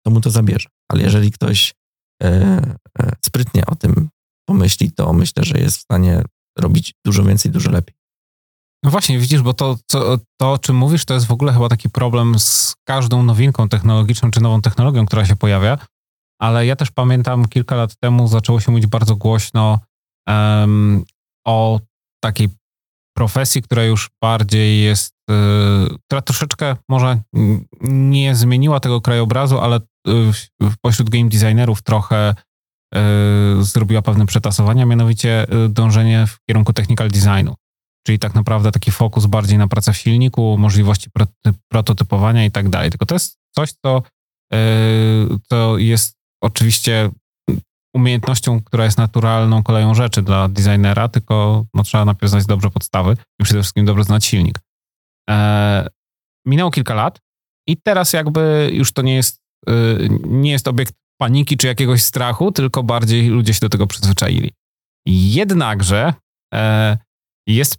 to 0.05 0.11
mu 0.11 0.21
to 0.21 0.29
zabierze. 0.29 0.69
Ale 0.91 1.03
jeżeli 1.03 1.31
ktoś 1.31 1.73
e, 2.23 2.27
e, 2.99 3.15
sprytnie 3.25 3.65
o 3.65 3.75
tym 3.75 4.09
pomyśli, 4.47 4.91
to 4.91 5.13
myślę, 5.13 5.43
że 5.43 5.57
jest 5.57 5.77
w 5.77 5.81
stanie 5.81 6.23
robić 6.59 6.93
dużo 7.05 7.23
więcej, 7.23 7.51
dużo 7.51 7.71
lepiej. 7.71 7.95
No 8.83 8.91
właśnie, 8.91 9.19
widzisz, 9.19 9.41
bo 9.41 9.53
to, 9.53 9.77
to, 9.91 10.17
to, 10.39 10.51
o 10.51 10.57
czym 10.57 10.75
mówisz, 10.75 11.05
to 11.05 11.13
jest 11.13 11.25
w 11.25 11.31
ogóle 11.31 11.53
chyba 11.53 11.69
taki 11.69 11.89
problem 11.89 12.39
z 12.39 12.75
każdą 12.87 13.23
nowinką 13.23 13.69
technologiczną 13.69 14.31
czy 14.31 14.41
nową 14.41 14.61
technologią, 14.61 15.05
która 15.05 15.25
się 15.25 15.35
pojawia. 15.35 15.77
Ale 16.41 16.65
ja 16.65 16.75
też 16.75 16.91
pamiętam 16.91 17.47
kilka 17.47 17.75
lat 17.75 17.95
temu 17.99 18.27
zaczęło 18.27 18.59
się 18.59 18.71
mówić 18.71 18.87
bardzo 18.87 19.15
głośno 19.15 19.79
um, 20.27 21.03
o 21.47 21.79
takiej 22.23 22.49
profesji, 23.17 23.61
która 23.61 23.83
już 23.83 24.09
bardziej 24.23 24.81
jest, 24.81 25.13
y, 25.31 25.33
która 26.05 26.21
troszeczkę 26.21 26.75
może 26.89 27.21
nie 27.81 28.35
zmieniła 28.35 28.79
tego 28.79 29.01
krajobrazu, 29.01 29.59
ale 29.59 29.77
y, 30.07 30.11
pośród 30.81 31.09
game 31.09 31.29
designerów 31.29 31.81
trochę 31.81 32.35
y, 32.95 33.63
zrobiła 33.63 34.01
pewne 34.01 34.25
przetasowania, 34.25 34.85
mianowicie 34.85 35.47
dążenie 35.69 36.27
w 36.27 36.37
kierunku 36.49 36.73
technical 36.73 37.09
designu. 37.09 37.55
Czyli 38.09 38.19
tak 38.19 38.35
naprawdę 38.35 38.71
taki 38.71 38.91
fokus 38.91 39.25
bardziej 39.25 39.57
na 39.57 39.67
pracę 39.67 39.93
w 39.93 39.97
silniku, 39.97 40.57
możliwości 40.57 41.09
prototypowania 41.71 42.45
i 42.45 42.51
tak 42.51 42.69
dalej. 42.69 42.89
Tylko 42.89 43.05
to 43.05 43.15
jest 43.15 43.37
coś, 43.55 43.71
co, 43.71 44.03
co 45.49 45.77
jest 45.77 46.15
oczywiście 46.43 47.09
umiejętnością, 47.95 48.63
która 48.63 48.85
jest 48.85 48.97
naturalną 48.97 49.63
koleją 49.63 49.93
rzeczy 49.93 50.21
dla 50.21 50.47
designera, 50.47 51.09
tylko 51.09 51.65
no, 51.73 51.83
trzeba 51.83 52.05
najpierw 52.05 52.31
znać 52.31 52.45
dobrze 52.45 52.69
podstawy 52.69 53.17
i 53.39 53.43
przede 53.43 53.59
wszystkim 53.61 53.85
dobrze 53.85 54.03
znać 54.03 54.25
silnik. 54.25 54.59
E, 55.29 55.87
minęło 56.45 56.71
kilka 56.71 56.93
lat 56.93 57.19
i 57.67 57.77
teraz 57.77 58.13
jakby 58.13 58.69
już 58.73 58.91
to 58.91 59.01
nie 59.01 59.15
jest, 59.15 59.41
y, 59.69 60.09
nie 60.23 60.51
jest 60.51 60.67
obiekt 60.67 60.93
paniki 61.21 61.57
czy 61.57 61.67
jakiegoś 61.67 62.01
strachu, 62.01 62.51
tylko 62.51 62.83
bardziej 62.83 63.27
ludzie 63.27 63.53
się 63.53 63.59
do 63.61 63.69
tego 63.69 63.87
przyzwyczaili. 63.87 64.51
Jednakże 65.07 66.13
e, 66.53 66.97
jest 67.47 67.77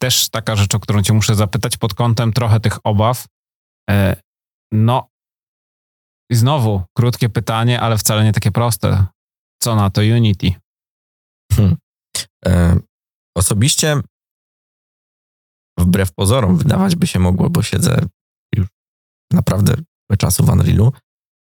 też 0.00 0.28
taka 0.28 0.56
rzecz, 0.56 0.74
o 0.74 0.80
którą 0.80 1.02
cię 1.02 1.12
muszę 1.12 1.34
zapytać 1.34 1.76
pod 1.76 1.94
kątem 1.94 2.32
trochę 2.32 2.60
tych 2.60 2.86
obaw. 2.86 3.26
E, 3.90 4.16
no, 4.72 5.08
i 6.30 6.34
znowu 6.34 6.82
krótkie 6.96 7.28
pytanie, 7.28 7.80
ale 7.80 7.98
wcale 7.98 8.24
nie 8.24 8.32
takie 8.32 8.50
proste. 8.50 9.06
Co 9.62 9.76
na 9.76 9.90
to 9.90 10.00
Unity? 10.00 10.54
Hmm. 11.52 11.76
E, 12.46 12.78
osobiście 13.36 14.00
wbrew 15.78 16.12
pozorom 16.12 16.56
wydawać 16.56 16.96
by 16.96 17.06
się 17.06 17.18
mogło, 17.18 17.50
bo 17.50 17.62
siedzę 17.62 17.98
już 18.54 18.66
naprawdę 19.32 19.74
czasu 20.18 20.44
w 20.44 20.48
Unrealu. 20.48 20.92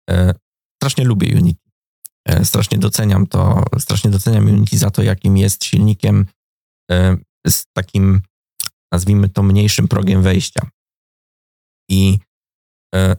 E, 0.10 0.34
strasznie 0.82 1.06
lubię 1.06 1.38
Unity. 1.38 1.70
E, 2.28 2.46
strasznie 2.46 2.78
doceniam 2.78 3.28
to, 3.28 3.64
strasznie 3.80 4.12
doceniam 4.12 4.48
Unity 4.48 4.78
za 4.78 4.92
to, 4.92 5.04
jakim 5.04 5.38
jest 5.38 5.64
silnikiem 5.64 6.26
e, 6.92 7.18
z 7.48 7.66
takim, 7.74 8.22
nazwijmy 8.94 9.30
to, 9.30 9.44
mniejszym 9.44 9.88
progiem 9.88 10.22
wejścia. 10.22 10.70
I 11.90 12.20
e, 12.96 13.16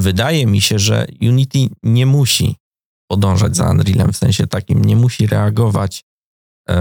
wydaje 0.00 0.46
mi 0.46 0.60
się, 0.60 0.78
że 0.78 1.06
Unity 1.22 1.58
nie 1.82 2.06
musi 2.06 2.56
podążać 3.10 3.56
za 3.56 3.70
Unrealem, 3.70 4.12
w 4.12 4.16
sensie 4.16 4.46
takim 4.46 4.84
nie 4.84 4.96
musi 4.96 5.26
reagować 5.26 6.04
e, 6.68 6.74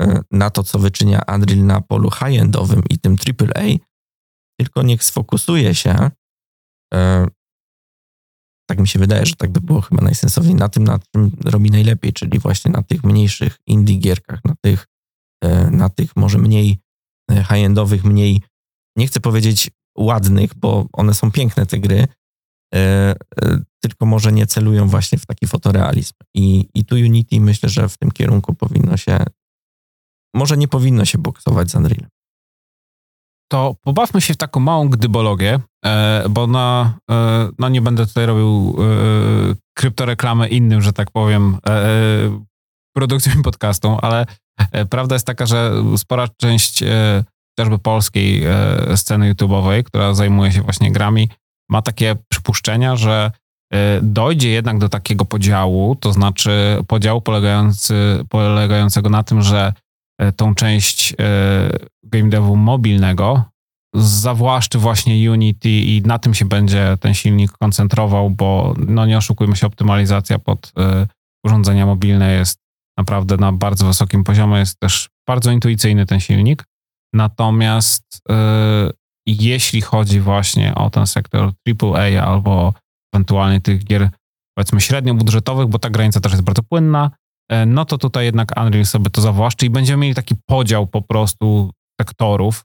e, 0.00 0.22
na 0.30 0.50
to, 0.50 0.62
co 0.62 0.78
wyczynia 0.78 1.22
Unreal 1.34 1.66
na 1.66 1.80
polu 1.80 2.10
high-endowym 2.10 2.82
i 2.90 2.98
tym 2.98 3.16
AAA, 3.26 3.76
tylko 4.58 4.82
niech 4.82 5.04
sfokusuje 5.04 5.74
się, 5.74 6.10
tak 8.68 8.78
mi 8.78 8.88
się 8.88 8.98
wydaje, 8.98 9.26
że 9.26 9.36
tak 9.36 9.50
by 9.50 9.60
było 9.60 9.80
chyba 9.80 10.02
najsensowniej, 10.02 10.54
na 10.54 10.68
tym, 10.68 10.84
na 10.84 10.98
czym 10.98 11.36
robi 11.44 11.70
najlepiej, 11.70 12.12
czyli 12.12 12.38
właśnie 12.38 12.70
na 12.70 12.82
tych 12.82 13.04
mniejszych 13.04 13.58
indie 13.66 13.96
gierkach, 13.96 14.40
na 14.44 14.54
tych, 14.64 14.86
na 15.70 15.88
tych 15.88 16.16
może 16.16 16.38
mniej 16.38 16.80
high-endowych, 17.36 18.04
mniej, 18.04 18.42
nie 18.96 19.06
chcę 19.06 19.20
powiedzieć 19.20 19.70
ładnych, 19.98 20.54
bo 20.54 20.86
one 20.92 21.14
są 21.14 21.30
piękne 21.30 21.66
te 21.66 21.78
gry, 21.78 22.06
E, 22.74 23.14
e, 23.42 23.58
tylko 23.80 24.06
może 24.06 24.32
nie 24.32 24.46
celują 24.46 24.88
właśnie 24.88 25.18
w 25.18 25.26
taki 25.26 25.46
fotorealizm. 25.46 26.14
I, 26.34 26.68
I 26.74 26.84
tu 26.84 26.94
Unity 26.94 27.40
myślę, 27.40 27.68
że 27.68 27.88
w 27.88 27.98
tym 27.98 28.10
kierunku 28.10 28.54
powinno 28.54 28.96
się, 28.96 29.18
może 30.34 30.56
nie 30.56 30.68
powinno 30.68 31.04
się 31.04 31.18
boksować 31.18 31.70
z 31.70 31.74
Unrealem. 31.74 32.08
To 33.52 33.76
pobawmy 33.80 34.20
się 34.20 34.34
w 34.34 34.36
taką 34.36 34.60
małą 34.60 34.88
gdybologię, 34.88 35.60
e, 35.84 36.24
bo 36.30 36.46
na, 36.46 36.98
no 37.58 37.68
nie 37.68 37.82
będę 37.82 38.06
tutaj 38.06 38.26
robił 38.26 38.76
kryptoreklamy 39.76 40.48
innym, 40.48 40.82
że 40.82 40.92
tak 40.92 41.10
powiem, 41.10 41.58
produkcjom 42.94 43.42
podcastu, 43.42 43.98
ale 44.02 44.26
prawda 44.90 45.14
jest 45.14 45.26
taka, 45.26 45.46
że 45.46 45.72
spora 45.96 46.28
część 46.36 46.84
chociażby 47.58 47.78
polskiej 47.78 48.42
sceny 48.96 49.34
YouTube'owej, 49.34 49.82
która 49.82 50.14
zajmuje 50.14 50.52
się 50.52 50.62
właśnie 50.62 50.92
grami, 50.92 51.28
ma 51.70 51.82
takie 51.82 52.16
przypuszczenia, 52.28 52.96
że 52.96 53.30
dojdzie 54.02 54.50
jednak 54.50 54.78
do 54.78 54.88
takiego 54.88 55.24
podziału, 55.24 55.96
to 55.96 56.12
znaczy 56.12 56.78
podziału 56.86 57.20
polegający, 57.20 58.24
polegającego 58.28 59.10
na 59.10 59.22
tym, 59.22 59.42
że 59.42 59.72
tą 60.36 60.54
część 60.54 61.14
game 62.04 62.30
devu 62.30 62.56
mobilnego 62.56 63.44
zawłaszczy 63.94 64.78
właśnie 64.78 65.30
Unity 65.30 65.70
i 65.70 66.02
na 66.02 66.18
tym 66.18 66.34
się 66.34 66.44
będzie 66.44 66.96
ten 67.00 67.14
silnik 67.14 67.52
koncentrował, 67.52 68.30
bo 68.30 68.74
no 68.88 69.06
nie 69.06 69.18
oszukujmy 69.18 69.56
się, 69.56 69.66
optymalizacja 69.66 70.38
pod 70.38 70.72
urządzenia 71.46 71.86
mobilne 71.86 72.32
jest 72.32 72.58
naprawdę 72.98 73.36
na 73.36 73.52
bardzo 73.52 73.86
wysokim 73.86 74.24
poziomie, 74.24 74.58
jest 74.58 74.78
też 74.80 75.08
bardzo 75.28 75.50
intuicyjny 75.50 76.06
ten 76.06 76.20
silnik. 76.20 76.64
Natomiast 77.14 78.22
jeśli 79.26 79.80
chodzi 79.80 80.20
właśnie 80.20 80.74
o 80.74 80.90
ten 80.90 81.06
sektor 81.06 81.52
AAA 81.82 82.24
albo 82.26 82.74
ewentualnie 83.14 83.60
tych 83.60 83.84
gier 83.84 84.10
powiedzmy 84.58 84.80
średnio 84.80 85.14
budżetowych, 85.14 85.66
bo 85.66 85.78
ta 85.78 85.90
granica 85.90 86.20
też 86.20 86.32
jest 86.32 86.44
bardzo 86.44 86.62
płynna, 86.62 87.10
e, 87.50 87.66
no 87.66 87.84
to 87.84 87.98
tutaj 87.98 88.24
jednak 88.24 88.52
Unreal 88.56 88.86
sobie 88.86 89.10
to 89.10 89.20
zawłaszczy 89.20 89.66
i 89.66 89.70
będziemy 89.70 90.00
mieli 90.00 90.14
taki 90.14 90.34
podział 90.46 90.86
po 90.86 91.02
prostu 91.02 91.70
sektorów. 92.00 92.64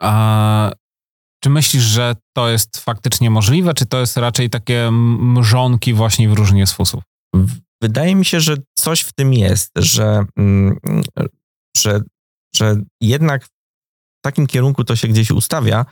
A 0.00 0.70
czy 1.42 1.50
myślisz, 1.50 1.82
że 1.82 2.16
to 2.36 2.48
jest 2.48 2.76
faktycznie 2.76 3.30
możliwe, 3.30 3.74
czy 3.74 3.86
to 3.86 4.00
jest 4.00 4.16
raczej 4.16 4.50
takie 4.50 4.90
mrzonki 5.18 5.94
właśnie 5.94 6.28
wróżenie 6.28 6.66
z 6.66 6.72
fusów? 6.72 7.02
Wydaje 7.84 8.14
mi 8.14 8.24
się, 8.24 8.40
że 8.40 8.56
coś 8.78 9.00
w 9.00 9.12
tym 9.12 9.34
jest, 9.34 9.70
że, 9.76 10.24
mm, 10.36 10.78
że, 11.76 12.00
że 12.56 12.76
jednak 13.00 13.46
takim 14.24 14.46
kierunku 14.46 14.84
to 14.84 14.96
się 14.96 15.08
gdzieś 15.08 15.30
ustawia, 15.30 15.86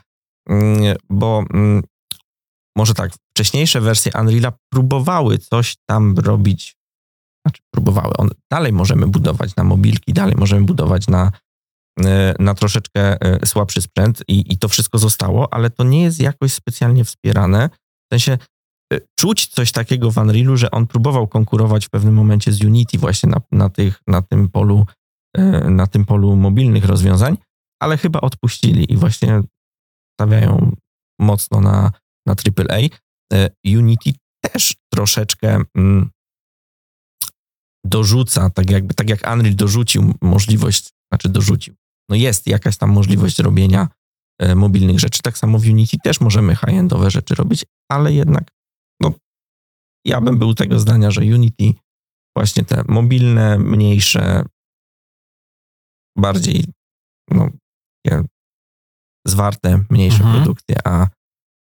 mm, 0.49 0.95
bo 1.09 1.43
mm, 1.53 1.83
może 2.77 2.93
tak, 2.93 3.11
wcześniejsze 3.35 3.81
wersje 3.81 4.11
Unreal'a 4.11 4.51
próbowały 4.71 5.37
coś 5.37 5.75
tam 5.89 6.15
robić, 6.17 6.75
znaczy 7.45 7.61
próbowały, 7.73 8.13
on, 8.17 8.29
dalej 8.51 8.73
możemy 8.73 9.07
budować 9.07 9.55
na 9.55 9.63
mobilki, 9.63 10.13
dalej 10.13 10.35
możemy 10.37 10.65
budować 10.65 11.07
na, 11.07 11.31
e, 12.05 12.35
na 12.39 12.53
troszeczkę 12.53 13.21
e, 13.21 13.45
słabszy 13.45 13.81
sprzęt 13.81 14.23
i, 14.27 14.53
i 14.53 14.57
to 14.57 14.69
wszystko 14.69 14.97
zostało, 14.97 15.53
ale 15.53 15.69
to 15.69 15.83
nie 15.83 16.03
jest 16.03 16.19
jakoś 16.19 16.53
specjalnie 16.53 17.05
wspierane. 17.05 17.69
W 18.11 18.13
sensie 18.13 18.37
czuć 19.19 19.47
coś 19.47 19.71
takiego 19.71 20.11
w 20.11 20.17
Unrealu, 20.17 20.57
że 20.57 20.71
on 20.71 20.87
próbował 20.87 21.27
konkurować 21.27 21.85
w 21.85 21.89
pewnym 21.89 22.13
momencie 22.13 22.51
z 22.51 22.63
Unity 22.63 22.97
właśnie 22.97 23.29
na, 23.29 23.41
na, 23.51 23.69
tych, 23.69 24.01
na, 24.07 24.21
tym, 24.21 24.49
polu, 24.49 24.85
na 25.69 25.87
tym 25.87 26.05
polu 26.05 26.35
mobilnych 26.35 26.85
rozwiązań, 26.85 27.37
ale 27.81 27.97
chyba 27.97 28.21
odpuścili 28.21 28.93
i 28.93 28.97
właśnie 28.97 29.41
stawiają 30.19 30.75
mocno 31.19 31.61
na, 31.61 31.91
na 32.27 32.33
AAA. 32.33 32.79
Unity 33.65 34.11
też 34.41 34.75
troszeczkę 34.93 35.61
mm, 35.77 36.09
dorzuca, 37.85 38.49
tak, 38.49 38.69
jakby, 38.69 38.93
tak 38.93 39.09
jak 39.09 39.31
Unreal 39.33 39.55
dorzucił 39.55 40.13
możliwość, 40.21 40.89
znaczy 41.11 41.29
dorzucił, 41.29 41.73
no 42.09 42.15
jest 42.15 42.47
jakaś 42.47 42.77
tam 42.77 42.89
możliwość 42.89 43.39
robienia 43.39 43.87
mobilnych 44.55 44.99
rzeczy. 44.99 45.19
Tak 45.21 45.37
samo 45.37 45.59
w 45.59 45.65
Unity 45.65 45.97
też 46.03 46.21
możemy 46.21 46.55
high-endowe 46.55 47.09
rzeczy 47.09 47.35
robić, 47.35 47.65
ale 47.91 48.13
jednak 48.13 48.51
ja 50.05 50.21
bym 50.21 50.37
był 50.37 50.53
tego 50.53 50.79
zdania, 50.79 51.11
że 51.11 51.21
Unity 51.21 51.73
właśnie 52.37 52.65
te 52.65 52.83
mobilne, 52.87 53.59
mniejsze, 53.59 54.45
bardziej 56.17 56.65
no, 57.31 57.49
zwarte, 59.27 59.83
mniejsze 59.89 60.23
mhm. 60.23 60.35
produkcje, 60.35 60.75
a, 60.87 61.07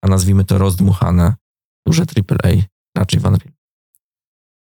a 0.05 0.09
nazwijmy 0.09 0.45
to 0.45 0.59
rozdmuchane, 0.59 1.35
duże 1.87 2.03
AAA 2.03 2.51
raczej 2.97 3.21
w 3.21 3.25
Unreal. 3.25 3.53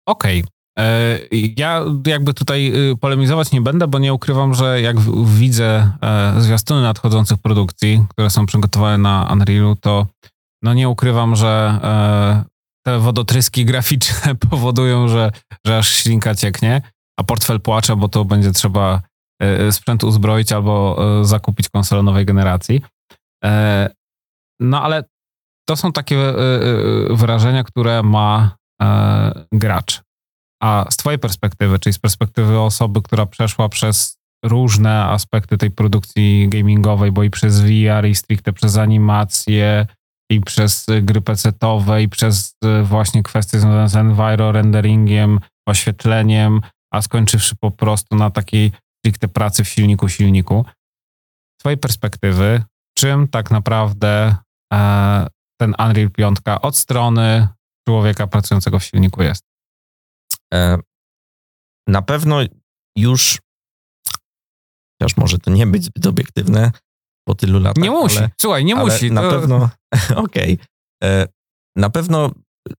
Okej, 0.08 0.40
okay. 0.40 0.54
E, 0.78 1.18
ja 1.56 1.84
jakby 2.06 2.34
tutaj 2.34 2.90
y, 2.90 2.96
polemizować 2.96 3.52
nie 3.52 3.60
będę, 3.60 3.88
bo 3.88 3.98
nie 3.98 4.14
ukrywam, 4.14 4.54
że 4.54 4.80
jak 4.80 4.96
widzę 5.26 5.92
e, 6.02 6.34
zwiastuny 6.38 6.82
nadchodzących 6.82 7.38
produkcji, 7.38 8.06
które 8.10 8.30
są 8.30 8.46
przygotowane 8.46 8.98
na 8.98 9.28
Unrealu, 9.32 9.76
to 9.76 10.06
no 10.62 10.74
nie 10.74 10.88
ukrywam, 10.88 11.36
że 11.36 11.80
e, 11.82 12.53
te 12.86 12.98
wodotryski 12.98 13.64
graficzne 13.64 14.34
powodują, 14.50 15.08
że, 15.08 15.30
że 15.66 15.78
aż 15.78 15.88
ślinka 15.88 16.34
cieknie, 16.34 16.82
a 17.20 17.24
portfel 17.24 17.60
płacze, 17.60 17.96
bo 17.96 18.08
to 18.08 18.24
będzie 18.24 18.52
trzeba 18.52 19.02
sprzęt 19.70 20.04
uzbroić 20.04 20.52
albo 20.52 20.98
zakupić 21.22 21.68
konsolę 21.68 22.02
nowej 22.02 22.26
generacji. 22.26 22.82
No 24.60 24.82
ale 24.82 25.04
to 25.68 25.76
są 25.76 25.92
takie 25.92 26.34
wrażenia, 27.10 27.64
które 27.64 28.02
ma 28.02 28.56
gracz. 29.52 30.02
A 30.62 30.86
z 30.90 30.96
Twojej 30.96 31.18
perspektywy, 31.18 31.78
czyli 31.78 31.92
z 31.92 31.98
perspektywy 31.98 32.60
osoby, 32.60 33.02
która 33.02 33.26
przeszła 33.26 33.68
przez 33.68 34.16
różne 34.44 35.04
aspekty 35.04 35.58
tej 35.58 35.70
produkcji 35.70 36.48
gamingowej, 36.48 37.12
bo 37.12 37.22
i 37.22 37.30
przez 37.30 37.60
VR, 37.60 38.06
i 38.08 38.14
stricte 38.14 38.52
przez 38.52 38.76
animację, 38.76 39.86
i 40.30 40.40
przez 40.40 40.86
gry 41.02 41.20
PC-owe, 41.20 42.02
i 42.02 42.08
przez 42.08 42.54
e, 42.64 42.82
właśnie 42.82 43.22
kwestie 43.22 43.60
związane 43.60 43.88
z 43.88 43.96
enviro, 43.96 44.52
renderingiem, 44.52 45.40
oświetleniem, 45.68 46.60
a 46.92 47.02
skończywszy 47.02 47.56
po 47.60 47.70
prostu 47.70 48.16
na 48.16 48.30
takiej 48.30 48.72
stricte 48.98 49.28
pracy 49.28 49.64
w 49.64 49.68
silniku 49.68 50.08
silniku. 50.08 50.64
Z 51.56 51.60
Twojej 51.60 51.78
perspektywy, 51.78 52.62
czym 52.98 53.28
tak 53.28 53.50
naprawdę 53.50 54.36
e, 54.72 55.26
ten 55.60 55.74
Unreal 55.78 56.10
5 56.10 56.38
od 56.62 56.76
strony 56.76 57.48
człowieka 57.88 58.26
pracującego 58.26 58.78
w 58.78 58.84
silniku 58.84 59.22
jest? 59.22 59.42
E, 60.54 60.78
na 61.88 62.02
pewno 62.02 62.40
już, 62.96 63.38
chociaż 64.92 65.16
może 65.16 65.38
to 65.38 65.50
nie 65.50 65.66
być 65.66 65.84
zbyt 65.84 66.06
obiektywne 66.06 66.72
po 67.28 67.34
tylu 67.34 67.60
latach. 67.60 67.84
Nie 67.84 67.90
musi, 67.90 68.18
ale, 68.18 68.30
słuchaj, 68.40 68.64
nie 68.64 68.74
musi. 68.74 69.12
Na 69.12 69.22
to... 69.22 69.30
pewno, 69.30 69.56
okej, 70.16 70.52
okay. 70.52 70.58
E, 71.04 71.28
na 71.76 71.90
pewno 71.90 72.30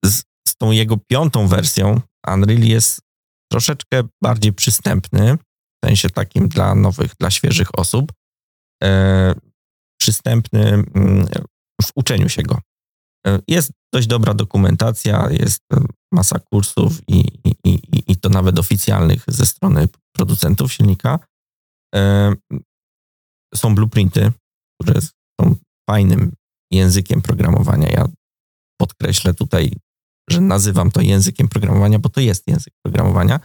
z, 0.05 0.23
z 0.47 0.55
tą 0.57 0.71
jego 0.71 0.97
piątą 0.97 1.47
wersją 1.47 2.01
Unreal 2.33 2.63
jest 2.63 3.01
troszeczkę 3.51 4.03
bardziej 4.23 4.53
przystępny, 4.53 5.35
w 5.35 5.87
sensie 5.87 6.09
takim 6.09 6.47
dla 6.47 6.75
nowych, 6.75 7.11
dla 7.19 7.31
świeżych 7.31 7.79
osób. 7.79 8.11
E, 8.83 9.33
przystępny 10.01 10.61
mm, 10.95 11.27
w 11.81 11.91
uczeniu 11.95 12.29
się 12.29 12.43
go. 12.43 12.59
Jest 13.47 13.71
dość 13.93 14.07
dobra 14.07 14.33
dokumentacja, 14.33 15.27
jest 15.31 15.61
masa 16.13 16.39
kursów 16.39 17.01
i, 17.07 17.19
i, 17.45 17.55
i, 17.65 18.03
i 18.07 18.15
to 18.17 18.29
nawet 18.29 18.59
oficjalnych 18.59 19.23
ze 19.27 19.45
strony 19.45 19.87
producentów 20.15 20.73
silnika. 20.73 21.19
E, 23.55 23.57
są 23.57 23.75
blueprinty, 23.75 24.31
które 24.81 25.01
są 25.41 25.55
fajnym 25.89 26.33
językiem 26.71 27.21
programowania. 27.21 27.89
Ja 27.89 28.07
podkreślę 28.81 29.33
tutaj, 29.33 29.73
że 30.29 30.41
nazywam 30.41 30.91
to 30.91 31.01
językiem 31.01 31.47
programowania, 31.47 31.99
bo 31.99 32.09
to 32.09 32.21
jest 32.21 32.47
język 32.47 32.73
programowania. 32.85 33.39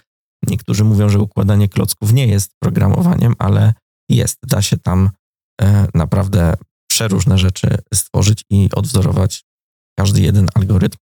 Niektórzy 0.46 0.85
mówią, 0.85 1.09
że 1.09 1.18
układanie 1.18 1.68
klocków 1.68 2.12
nie 2.12 2.27
jest 2.27 2.51
programowaniem, 2.62 3.35
ale 3.38 3.75
jest. 4.11 4.38
Da 4.46 4.62
się 4.62 4.77
tam 4.79 5.11
e, 5.61 5.87
naprawdę 5.94 6.55
przeróżne 6.90 7.38
rzeczy 7.38 7.79
stworzyć 7.94 8.44
i 8.51 8.68
odwzorować 8.75 9.44
każdy 9.99 10.20
jeden 10.20 10.49
algorytm. 10.55 10.99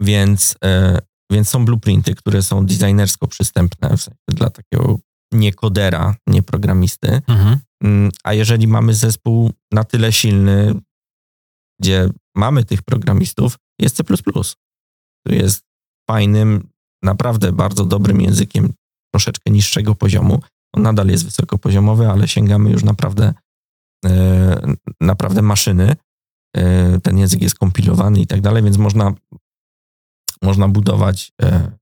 Więc, 0.00 0.56
e, 0.64 0.98
więc 1.32 1.48
są 1.48 1.64
blueprinty, 1.64 2.14
które 2.14 2.42
są 2.42 2.66
designersko 2.66 3.26
przystępne 3.26 3.96
w 3.96 4.02
sensie 4.02 4.18
dla 4.28 4.50
takiego 4.50 4.98
niekodera, 5.32 6.14
nie 6.26 6.42
programisty. 6.42 7.20
Mhm. 7.26 7.58
Mm, 7.84 8.10
a 8.24 8.34
jeżeli 8.34 8.66
mamy 8.66 8.94
zespół 8.94 9.52
na 9.72 9.84
tyle 9.84 10.12
silny, 10.12 10.74
gdzie 11.80 12.08
mamy 12.36 12.64
tych 12.64 12.82
programistów, 12.82 13.58
jest 13.80 13.96
C++. 13.96 14.04
To 15.26 15.34
jest 15.34 15.64
fajnym, 16.10 16.68
naprawdę 17.02 17.52
bardzo 17.52 17.84
dobrym 17.84 18.20
językiem 18.20 18.72
troszeczkę 19.14 19.50
niższego 19.50 19.94
poziomu. 19.94 20.42
On 20.74 20.82
nadal 20.82 21.08
jest 21.08 21.24
wysokopoziomowy, 21.24 22.08
ale 22.08 22.28
sięgamy 22.28 22.70
już 22.70 22.84
naprawdę, 22.84 23.34
e, 24.04 24.74
naprawdę 25.00 25.42
maszyny. 25.42 25.96
E, 26.56 27.00
ten 27.00 27.18
język 27.18 27.42
jest 27.42 27.58
kompilowany 27.58 28.20
i 28.20 28.26
tak 28.26 28.40
dalej, 28.40 28.62
więc 28.62 28.76
można 28.76 29.14
można 30.42 30.68
budować, 30.68 31.32
e, 31.42 31.72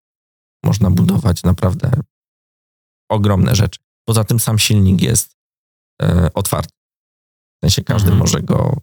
można 0.64 0.90
budować 0.90 1.42
naprawdę 1.42 1.90
ogromne 3.10 3.54
rzeczy. 3.54 3.80
Poza 4.08 4.24
tym 4.24 4.40
sam 4.40 4.58
silnik 4.58 5.02
jest 5.02 5.36
e, 6.02 6.30
otwarty. 6.34 6.74
W 7.56 7.64
sensie 7.64 7.84
każdy 7.84 8.08
mhm. 8.08 8.18
może 8.18 8.42
go 8.42 8.76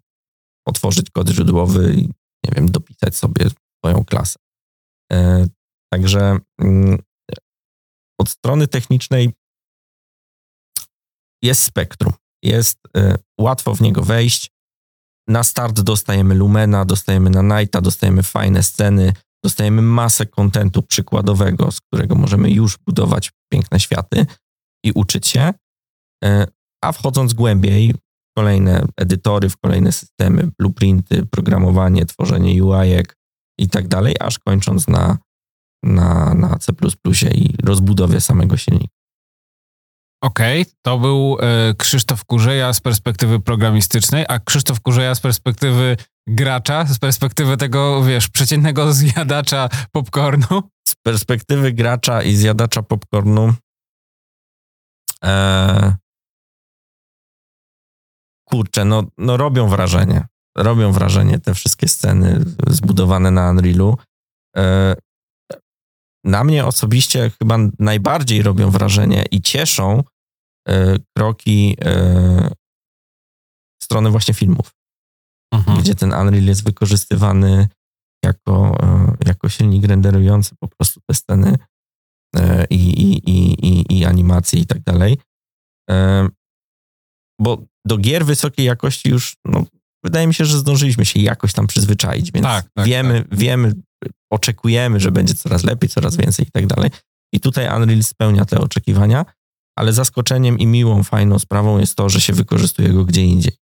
otworzyć 0.67 1.09
kod 1.09 1.29
źródłowy 1.29 1.93
i 1.93 2.01
nie 2.45 2.51
wiem, 2.55 2.71
dopisać 2.71 3.15
sobie 3.15 3.45
swoją 3.77 4.05
klasę. 4.05 4.39
E, 5.13 5.47
także 5.93 6.39
mm, 6.61 6.99
od 8.19 8.29
strony 8.29 8.67
technicznej 8.67 9.33
jest 11.43 11.63
spektrum. 11.63 12.13
Jest 12.43 12.79
łatwo 13.39 13.75
w 13.75 13.81
niego 13.81 14.03
wejść. 14.03 14.51
Na 15.27 15.43
start 15.43 15.81
dostajemy 15.81 16.35
Lumena, 16.35 16.85
dostajemy 16.85 17.29
na 17.29 17.41
Nighta, 17.41 17.81
dostajemy 17.81 18.23
fajne 18.23 18.63
sceny, 18.63 19.13
dostajemy 19.43 19.81
masę 19.81 20.25
kontentu 20.25 20.83
przykładowego, 20.83 21.71
z 21.71 21.81
którego 21.81 22.15
możemy 22.15 22.51
już 22.51 22.77
budować 22.77 23.31
piękne 23.51 23.79
światy 23.79 24.25
i 24.85 24.91
uczyć 24.91 25.27
się, 25.27 25.53
e, 26.23 26.47
a 26.83 26.91
wchodząc 26.91 27.33
głębiej, 27.33 27.93
kolejne 28.37 28.85
edytory, 28.97 29.49
w 29.49 29.57
kolejne 29.57 29.91
systemy, 29.91 30.49
blueprinty, 30.59 31.25
programowanie, 31.25 32.05
tworzenie 32.05 32.63
UI-ek 32.63 33.15
i 33.59 33.69
tak 33.69 33.87
dalej, 33.87 34.15
aż 34.19 34.39
kończąc 34.39 34.87
na, 34.87 35.17
na, 35.83 36.33
na 36.33 36.57
C++ 36.59 36.73
i 37.31 37.55
rozbudowie 37.63 38.21
samego 38.21 38.57
silnika. 38.57 38.93
Okej, 40.23 40.61
okay, 40.61 40.73
to 40.81 40.99
był 40.99 41.37
e, 41.39 41.73
Krzysztof 41.73 42.25
Kurzeja 42.25 42.73
z 42.73 42.81
perspektywy 42.81 43.39
programistycznej, 43.39 44.25
a 44.29 44.39
Krzysztof 44.39 44.81
Kurzeja 44.81 45.15
z 45.15 45.19
perspektywy 45.19 45.97
gracza, 46.27 46.85
z 46.85 46.99
perspektywy 46.99 47.57
tego, 47.57 48.03
wiesz, 48.03 48.29
przeciętnego 48.29 48.93
zjadacza 49.03 49.69
popcornu? 49.91 50.63
Z 50.87 50.95
perspektywy 50.95 51.73
gracza 51.73 52.23
i 52.23 52.35
zjadacza 52.35 52.83
popcornu 52.83 53.53
e, 55.23 55.95
kurczę, 58.53 58.85
no, 58.85 59.03
no 59.17 59.37
robią 59.37 59.67
wrażenie. 59.67 60.27
Robią 60.57 60.91
wrażenie 60.91 61.39
te 61.39 61.53
wszystkie 61.53 61.87
sceny 61.87 62.39
zbudowane 62.67 63.31
na 63.31 63.49
Unrealu. 63.49 63.97
E, 64.57 64.95
na 66.25 66.43
mnie 66.43 66.65
osobiście 66.65 67.31
chyba 67.39 67.57
najbardziej 67.79 68.41
robią 68.41 68.71
wrażenie 68.71 69.25
i 69.31 69.41
cieszą 69.41 70.03
e, 70.67 70.97
kroki 71.17 71.77
e, 71.81 72.49
w 73.81 73.83
stronę 73.83 74.09
właśnie 74.09 74.33
filmów, 74.33 74.71
mhm. 75.53 75.81
gdzie 75.81 75.95
ten 75.95 76.13
Unreal 76.13 76.43
jest 76.43 76.63
wykorzystywany 76.63 77.67
jako, 78.25 78.77
e, 78.83 79.15
jako 79.25 79.49
silnik 79.49 79.85
renderujący 79.85 80.55
po 80.59 80.67
prostu 80.67 81.01
te 81.09 81.13
sceny 81.13 81.55
e, 82.35 82.65
i, 82.69 82.75
i, 82.75 83.29
i, 83.29 83.67
i, 83.67 83.97
i 83.97 84.05
animacje 84.05 84.59
i 84.59 84.65
tak 84.65 84.81
dalej. 84.81 85.17
E, 85.89 86.27
bo 87.41 87.63
do 87.85 87.97
gier 87.97 88.25
wysokiej 88.25 88.65
jakości 88.65 89.09
już, 89.09 89.35
no, 89.45 89.65
wydaje 90.03 90.27
mi 90.27 90.33
się, 90.33 90.45
że 90.45 90.57
zdążyliśmy 90.57 91.05
się 91.05 91.19
jakoś 91.19 91.53
tam 91.53 91.67
przyzwyczaić, 91.67 92.31
więc 92.31 92.43
Tak, 92.43 92.65
tak, 92.73 92.85
wiemy, 92.85 93.25
wiemy, 93.31 93.73
oczekujemy, 94.31 94.99
że 94.99 95.11
będzie 95.11 95.33
coraz 95.33 95.63
lepiej, 95.63 95.89
coraz 95.89 96.17
więcej 96.17 96.47
i 96.47 96.51
tak 96.51 96.67
dalej. 96.67 96.91
I 97.33 97.39
tutaj 97.39 97.81
Unreal 97.81 98.03
spełnia 98.03 98.45
te 98.45 98.59
oczekiwania, 98.59 99.25
ale 99.77 99.93
zaskoczeniem 99.93 100.59
i 100.59 100.67
miłą, 100.67 101.03
fajną 101.03 101.39
sprawą 101.39 101.79
jest 101.79 101.95
to, 101.95 102.09
że 102.09 102.21
się 102.21 102.33
wykorzystuje 102.33 102.89
go 102.89 103.05
gdzie 103.05 103.25
indziej. 103.25 103.62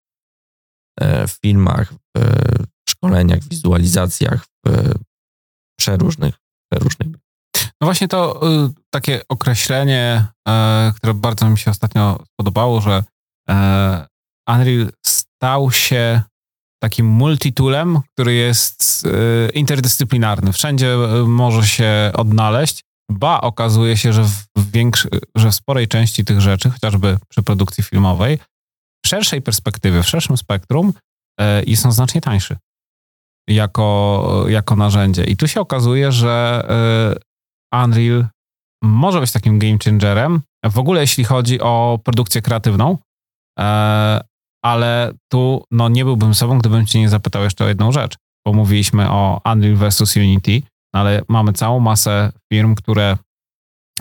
E, 1.00 1.26
W 1.26 1.30
filmach, 1.30 1.92
w 2.86 2.90
szkoleniach, 2.90 3.40
w 3.40 3.48
wizualizacjach, 3.48 4.46
w 4.66 4.94
przeróżnych, 5.80 6.34
przeróżnych. 6.72 7.08
No 7.80 7.86
właśnie 7.86 8.08
to 8.08 8.40
y, 8.66 8.70
takie 8.90 9.20
określenie, 9.28 10.26
e, 10.48 10.92
które 10.96 11.14
bardzo 11.14 11.50
mi 11.50 11.58
się 11.58 11.70
ostatnio 11.70 12.24
spodobało, 12.32 12.80
że 12.80 13.04
e, 13.50 14.06
Unreal 14.48 14.90
stał 15.06 15.72
się 15.72 16.22
takim 16.82 17.06
multitoolem, 17.06 18.00
który 18.12 18.34
jest 18.34 19.06
e, 19.06 19.50
interdyscyplinarny. 19.50 20.52
Wszędzie 20.52 20.92
e, 20.94 21.24
może 21.26 21.66
się 21.68 22.10
odnaleźć. 22.14 22.84
Ba, 23.10 23.40
okazuje 23.40 23.96
się, 23.96 24.12
że 24.12 24.24
w, 24.24 24.46
większy, 24.56 25.08
że 25.34 25.50
w 25.50 25.54
sporej 25.54 25.88
części 25.88 26.24
tych 26.24 26.40
rzeczy, 26.40 26.70
chociażby 26.70 27.18
przy 27.28 27.42
produkcji 27.42 27.84
filmowej, 27.84 28.38
szerszej 29.06 29.42
perspektywie, 29.42 30.02
w 30.02 30.08
szerszym 30.08 30.36
spektrum, 30.36 30.92
e, 31.40 31.62
i 31.62 31.76
są 31.76 31.92
znacznie 31.92 32.20
tańszy 32.20 32.56
jako, 33.48 34.44
jako 34.48 34.76
narzędzie. 34.76 35.24
I 35.24 35.36
tu 35.36 35.48
się 35.48 35.60
okazuje, 35.60 36.12
że 36.12 36.64
e, 37.72 37.84
Unreal 37.84 38.26
może 38.82 39.20
być 39.20 39.32
takim 39.32 39.58
game 39.58 39.78
changerem, 39.84 40.40
w 40.64 40.78
ogóle 40.78 41.00
jeśli 41.00 41.24
chodzi 41.24 41.60
o 41.60 41.98
produkcję 42.04 42.42
kreatywną, 42.42 42.98
e, 43.58 44.20
ale 44.64 45.12
tu 45.32 45.64
no, 45.70 45.88
nie 45.88 46.04
byłbym 46.04 46.34
sobą, 46.34 46.58
gdybym 46.58 46.86
cię 46.86 47.00
nie 47.00 47.08
zapytał 47.08 47.42
jeszcze 47.42 47.64
o 47.64 47.68
jedną 47.68 47.92
rzecz, 47.92 48.16
bo 48.46 48.52
mówiliśmy 48.52 49.10
o 49.10 49.40
Unreal 49.52 49.76
versus 49.76 50.16
Unity, 50.16 50.62
no, 50.94 51.00
ale 51.00 51.22
mamy 51.28 51.52
całą 51.52 51.80
masę 51.80 52.32
firm, 52.52 52.74
które, 52.74 53.16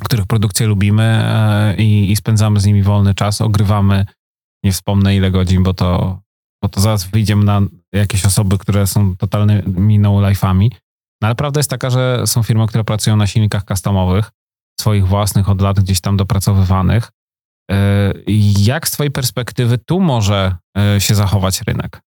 których 0.03 0.25
produkcję 0.25 0.67
lubimy 0.67 1.25
i, 1.77 2.11
i 2.11 2.15
spędzamy 2.15 2.59
z 2.59 2.65
nimi 2.65 2.83
wolny 2.83 3.13
czas, 3.13 3.41
ogrywamy, 3.41 4.05
nie 4.63 4.71
wspomnę 4.71 5.15
ile 5.15 5.31
godzin, 5.31 5.63
bo 5.63 5.73
to, 5.73 6.19
bo 6.63 6.69
to 6.69 6.81
zaraz 6.81 7.03
wyjdziemy 7.03 7.45
na 7.45 7.61
jakieś 7.93 8.25
osoby, 8.25 8.57
które 8.57 8.87
są 8.87 9.15
totalnymi 9.17 9.99
no-life'ami. 9.99 10.69
No 11.21 11.27
ale 11.27 11.35
prawda 11.35 11.59
jest 11.59 11.69
taka, 11.69 11.89
że 11.89 12.27
są 12.27 12.43
firmy, 12.43 12.67
które 12.67 12.83
pracują 12.83 13.15
na 13.15 13.27
silnikach 13.27 13.63
customowych, 13.63 14.31
swoich 14.79 15.07
własnych, 15.07 15.49
od 15.49 15.61
lat 15.61 15.79
gdzieś 15.79 16.01
tam 16.01 16.17
dopracowywanych. 16.17 17.11
E, 17.71 18.13
Jak 18.57 18.87
z 18.87 18.91
twojej 18.91 19.11
perspektywy 19.11 19.77
tu 19.77 19.99
może 19.99 20.55
e, 20.77 21.01
się 21.01 21.15
zachować 21.15 21.61
rynek? 21.61 22.01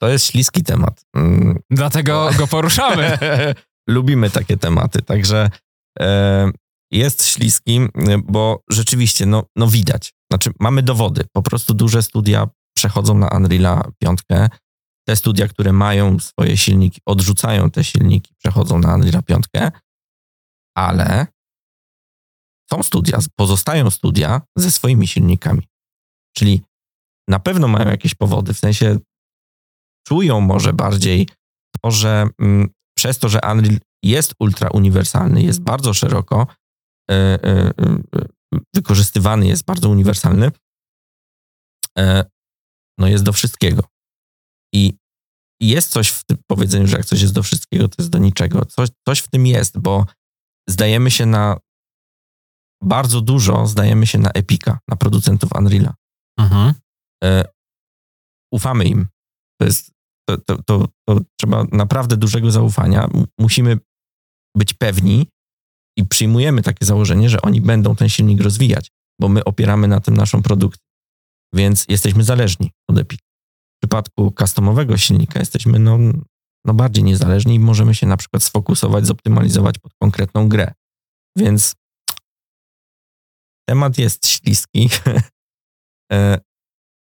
To 0.00 0.08
jest 0.08 0.26
śliski 0.26 0.62
temat. 0.62 1.04
Mm, 1.16 1.58
Dlatego 1.70 2.30
go 2.38 2.46
poruszamy. 2.46 3.18
Lubimy 3.88 4.30
takie 4.30 4.56
tematy, 4.56 5.02
także 5.02 5.50
e, 6.00 6.50
jest 6.92 7.26
śliski, 7.26 7.80
bo 8.24 8.60
rzeczywiście, 8.70 9.26
no, 9.26 9.44
no 9.56 9.66
widać. 9.66 10.12
Znaczy, 10.32 10.50
mamy 10.60 10.82
dowody. 10.82 11.24
Po 11.32 11.42
prostu 11.42 11.74
duże 11.74 12.02
studia 12.02 12.48
przechodzą 12.76 13.18
na 13.18 13.28
Unreal'a 13.28 13.90
5. 13.98 14.20
Te 15.08 15.16
studia, 15.16 15.48
które 15.48 15.72
mają 15.72 16.18
swoje 16.18 16.56
silniki, 16.56 17.00
odrzucają 17.06 17.70
te 17.70 17.84
silniki, 17.84 18.34
przechodzą 18.38 18.78
na 18.78 18.98
Unreal'a 18.98 19.22
5. 19.22 19.46
Ale 20.76 21.26
są 22.72 22.82
studia, 22.82 23.18
pozostają 23.36 23.90
studia 23.90 24.42
ze 24.56 24.70
swoimi 24.70 25.06
silnikami. 25.06 25.68
Czyli 26.36 26.62
na 27.28 27.38
pewno 27.38 27.68
mają 27.68 27.90
jakieś 27.90 28.14
powody, 28.14 28.54
w 28.54 28.58
sensie 28.58 28.98
czują 30.08 30.40
może 30.40 30.72
bardziej 30.72 31.28
to, 31.82 31.90
że 31.90 32.28
mm, 32.40 32.68
przez 32.96 33.18
to, 33.18 33.28
że 33.28 33.40
Unreal 33.52 33.78
jest 34.02 34.34
ultra 34.38 34.68
uniwersalny, 34.70 35.42
jest 35.42 35.60
bardzo 35.60 35.94
szeroko 35.94 36.46
y, 37.10 37.14
y, 37.14 37.70
y, 38.16 38.28
wykorzystywany, 38.74 39.46
jest 39.46 39.64
bardzo 39.64 39.88
uniwersalny, 39.88 40.50
e, 41.98 42.24
no 42.98 43.08
jest 43.08 43.24
do 43.24 43.32
wszystkiego. 43.32 43.82
I 44.74 44.98
jest 45.62 45.90
coś 45.90 46.08
w 46.10 46.24
tym 46.24 46.38
powiedzeniu, 46.50 46.86
że 46.86 46.96
jak 46.96 47.06
coś 47.06 47.20
jest 47.20 47.34
do 47.34 47.42
wszystkiego, 47.42 47.88
to 47.88 47.94
jest 47.98 48.10
do 48.10 48.18
niczego. 48.18 48.64
Coś, 48.64 48.88
coś 49.08 49.18
w 49.20 49.28
tym 49.28 49.46
jest, 49.46 49.78
bo 49.78 50.06
zdajemy 50.68 51.10
się 51.10 51.26
na 51.26 51.58
bardzo 52.82 53.20
dużo, 53.20 53.66
zdajemy 53.66 54.06
się 54.06 54.18
na 54.18 54.30
Epika, 54.30 54.78
na 54.88 54.96
producentów 54.96 55.50
Unreal'a. 55.50 55.92
Mhm. 56.38 56.74
E, 57.24 57.44
ufamy 58.52 58.84
im. 58.84 59.08
To 59.60 59.66
jest, 59.66 59.92
to, 60.28 60.38
to, 60.38 60.62
to, 60.62 60.88
to 61.08 61.20
trzeba 61.40 61.64
naprawdę 61.72 62.16
dużego 62.16 62.50
zaufania. 62.50 63.08
Musimy 63.38 63.78
być 64.56 64.74
pewni 64.74 65.26
i 66.00 66.06
przyjmujemy 66.06 66.62
takie 66.62 66.86
założenie, 66.86 67.28
że 67.28 67.42
oni 67.42 67.60
będą 67.60 67.96
ten 67.96 68.08
silnik 68.08 68.40
rozwijać, 68.40 68.90
bo 69.20 69.28
my 69.28 69.44
opieramy 69.44 69.88
na 69.88 70.00
tym 70.00 70.16
naszą 70.16 70.42
produkcję. 70.42 70.84
Więc 71.54 71.84
jesteśmy 71.88 72.24
zależni 72.24 72.70
od 72.90 72.98
Epika. 72.98 73.24
W 73.76 73.80
przypadku 73.82 74.34
customowego 74.38 74.96
silnika 74.96 75.40
jesteśmy 75.40 75.78
no, 75.78 75.98
no 76.64 76.74
bardziej 76.74 77.04
niezależni 77.04 77.54
i 77.54 77.58
możemy 77.58 77.94
się 77.94 78.06
na 78.06 78.16
przykład 78.16 78.42
sfokusować, 78.42 79.06
zoptymalizować 79.06 79.78
pod 79.78 79.92
konkretną 80.02 80.48
grę. 80.48 80.72
Więc 81.36 81.74
temat 83.68 83.98
jest 83.98 84.26
śliski, 84.26 84.88
E, 86.12 86.38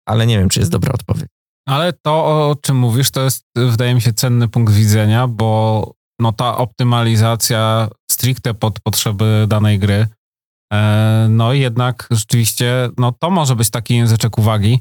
ale 0.08 0.26
nie 0.26 0.38
wiem, 0.38 0.48
czy 0.48 0.60
jest 0.60 0.72
dobra 0.72 0.92
odpowiedź. 0.92 1.28
Ale 1.68 1.92
to, 1.92 2.24
o 2.50 2.56
czym 2.62 2.76
mówisz, 2.76 3.10
to 3.10 3.22
jest, 3.22 3.44
wydaje 3.56 3.94
mi 3.94 4.00
się, 4.00 4.12
cenny 4.12 4.48
punkt 4.48 4.72
widzenia, 4.72 5.26
bo 5.26 5.92
no, 6.20 6.32
ta 6.32 6.56
optymalizacja 6.56 7.88
stricte 8.10 8.54
pod 8.54 8.80
potrzeby 8.80 9.46
danej 9.48 9.78
gry, 9.78 10.06
e, 10.72 11.26
no 11.30 11.52
jednak 11.52 12.08
rzeczywiście, 12.10 12.88
no 12.98 13.12
to 13.12 13.30
może 13.30 13.56
być 13.56 13.70
taki 13.70 13.96
języczek 13.96 14.38
uwagi, 14.38 14.80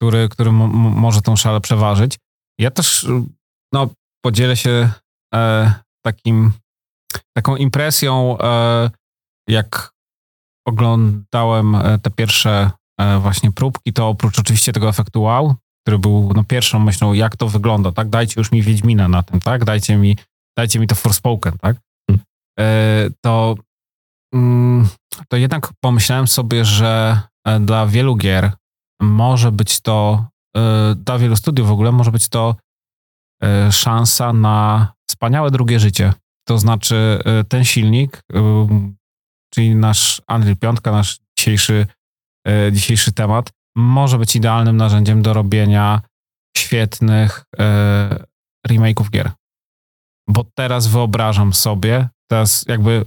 który, 0.00 0.28
który 0.28 0.52
może 0.52 1.22
tą 1.22 1.36
szalę 1.36 1.60
przeważyć. 1.60 2.18
Ja 2.60 2.70
też, 2.70 3.06
no, 3.72 3.88
podzielę 4.24 4.56
się 4.56 4.90
e, 5.34 5.74
takim, 6.04 6.52
taką 7.36 7.56
impresją, 7.56 8.38
e, 8.38 8.90
jak 9.48 9.90
oglądałem 10.66 11.74
e, 11.74 11.98
te 11.98 12.10
pierwsze 12.10 12.70
e, 13.00 13.18
właśnie 13.18 13.52
próbki, 13.52 13.92
to 13.92 14.08
oprócz 14.08 14.38
oczywiście 14.38 14.72
tego 14.72 14.88
efektu 14.88 15.22
wow, 15.22 15.54
który 15.84 15.98
był 15.98 16.32
no, 16.34 16.44
pierwszą 16.44 16.78
myślą, 16.78 17.12
jak 17.12 17.36
to 17.36 17.48
wygląda, 17.48 17.92
tak? 17.92 18.08
Dajcie 18.08 18.34
już 18.40 18.52
mi 18.52 18.62
Wiedźmina 18.62 19.08
na 19.08 19.22
tym, 19.22 19.40
tak? 19.40 19.64
Dajcie 19.64 19.96
mi, 19.96 20.16
dajcie 20.58 20.78
mi 20.78 20.86
to 20.86 20.94
Forspoken, 20.94 21.58
tak? 21.58 21.76
Hmm. 22.10 22.24
E, 22.58 23.10
to, 23.20 23.54
mm, 24.34 24.88
to 25.28 25.36
jednak 25.36 25.72
pomyślałem 25.80 26.28
sobie, 26.28 26.64
że 26.64 27.20
e, 27.46 27.60
dla 27.60 27.86
wielu 27.86 28.16
gier 28.16 28.52
może 29.00 29.52
być 29.52 29.80
to, 29.80 30.26
e, 30.56 30.94
dla 30.94 31.18
wielu 31.18 31.36
studiów 31.36 31.68
w 31.68 31.72
ogóle 31.72 31.92
może 31.92 32.12
być 32.12 32.28
to 32.28 32.56
szansa 33.70 34.32
na 34.32 34.92
wspaniałe 35.10 35.50
drugie 35.50 35.80
życie. 35.80 36.12
To 36.48 36.58
znaczy 36.58 37.18
ten 37.48 37.64
silnik, 37.64 38.22
czyli 39.54 39.74
nasz 39.74 40.22
Unreal 40.34 40.56
5, 40.56 40.78
nasz 40.84 41.18
dzisiejszy, 41.38 41.86
dzisiejszy 42.72 43.12
temat, 43.12 43.50
może 43.76 44.18
być 44.18 44.36
idealnym 44.36 44.76
narzędziem 44.76 45.22
do 45.22 45.32
robienia 45.32 46.00
świetnych 46.56 47.44
remake'ów 48.68 49.10
gier. 49.10 49.30
Bo 50.28 50.44
teraz 50.54 50.86
wyobrażam 50.86 51.52
sobie, 51.52 52.08
teraz 52.30 52.64
jakby 52.68 53.04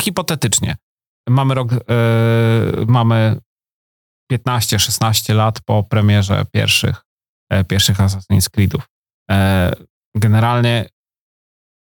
hipotetycznie, 0.00 0.76
mamy 1.28 1.54
rok, 1.54 1.72
e, 1.72 1.76
mamy 2.86 3.40
15-16 4.32 5.34
lat 5.34 5.60
po 5.66 5.82
premierze 5.82 6.44
pierwszych, 6.52 7.02
e, 7.50 7.64
pierwszych 7.64 7.98
Assassin's 7.98 8.50
Creedów. 8.50 8.88
E, 9.30 9.72
generalnie 10.16 10.88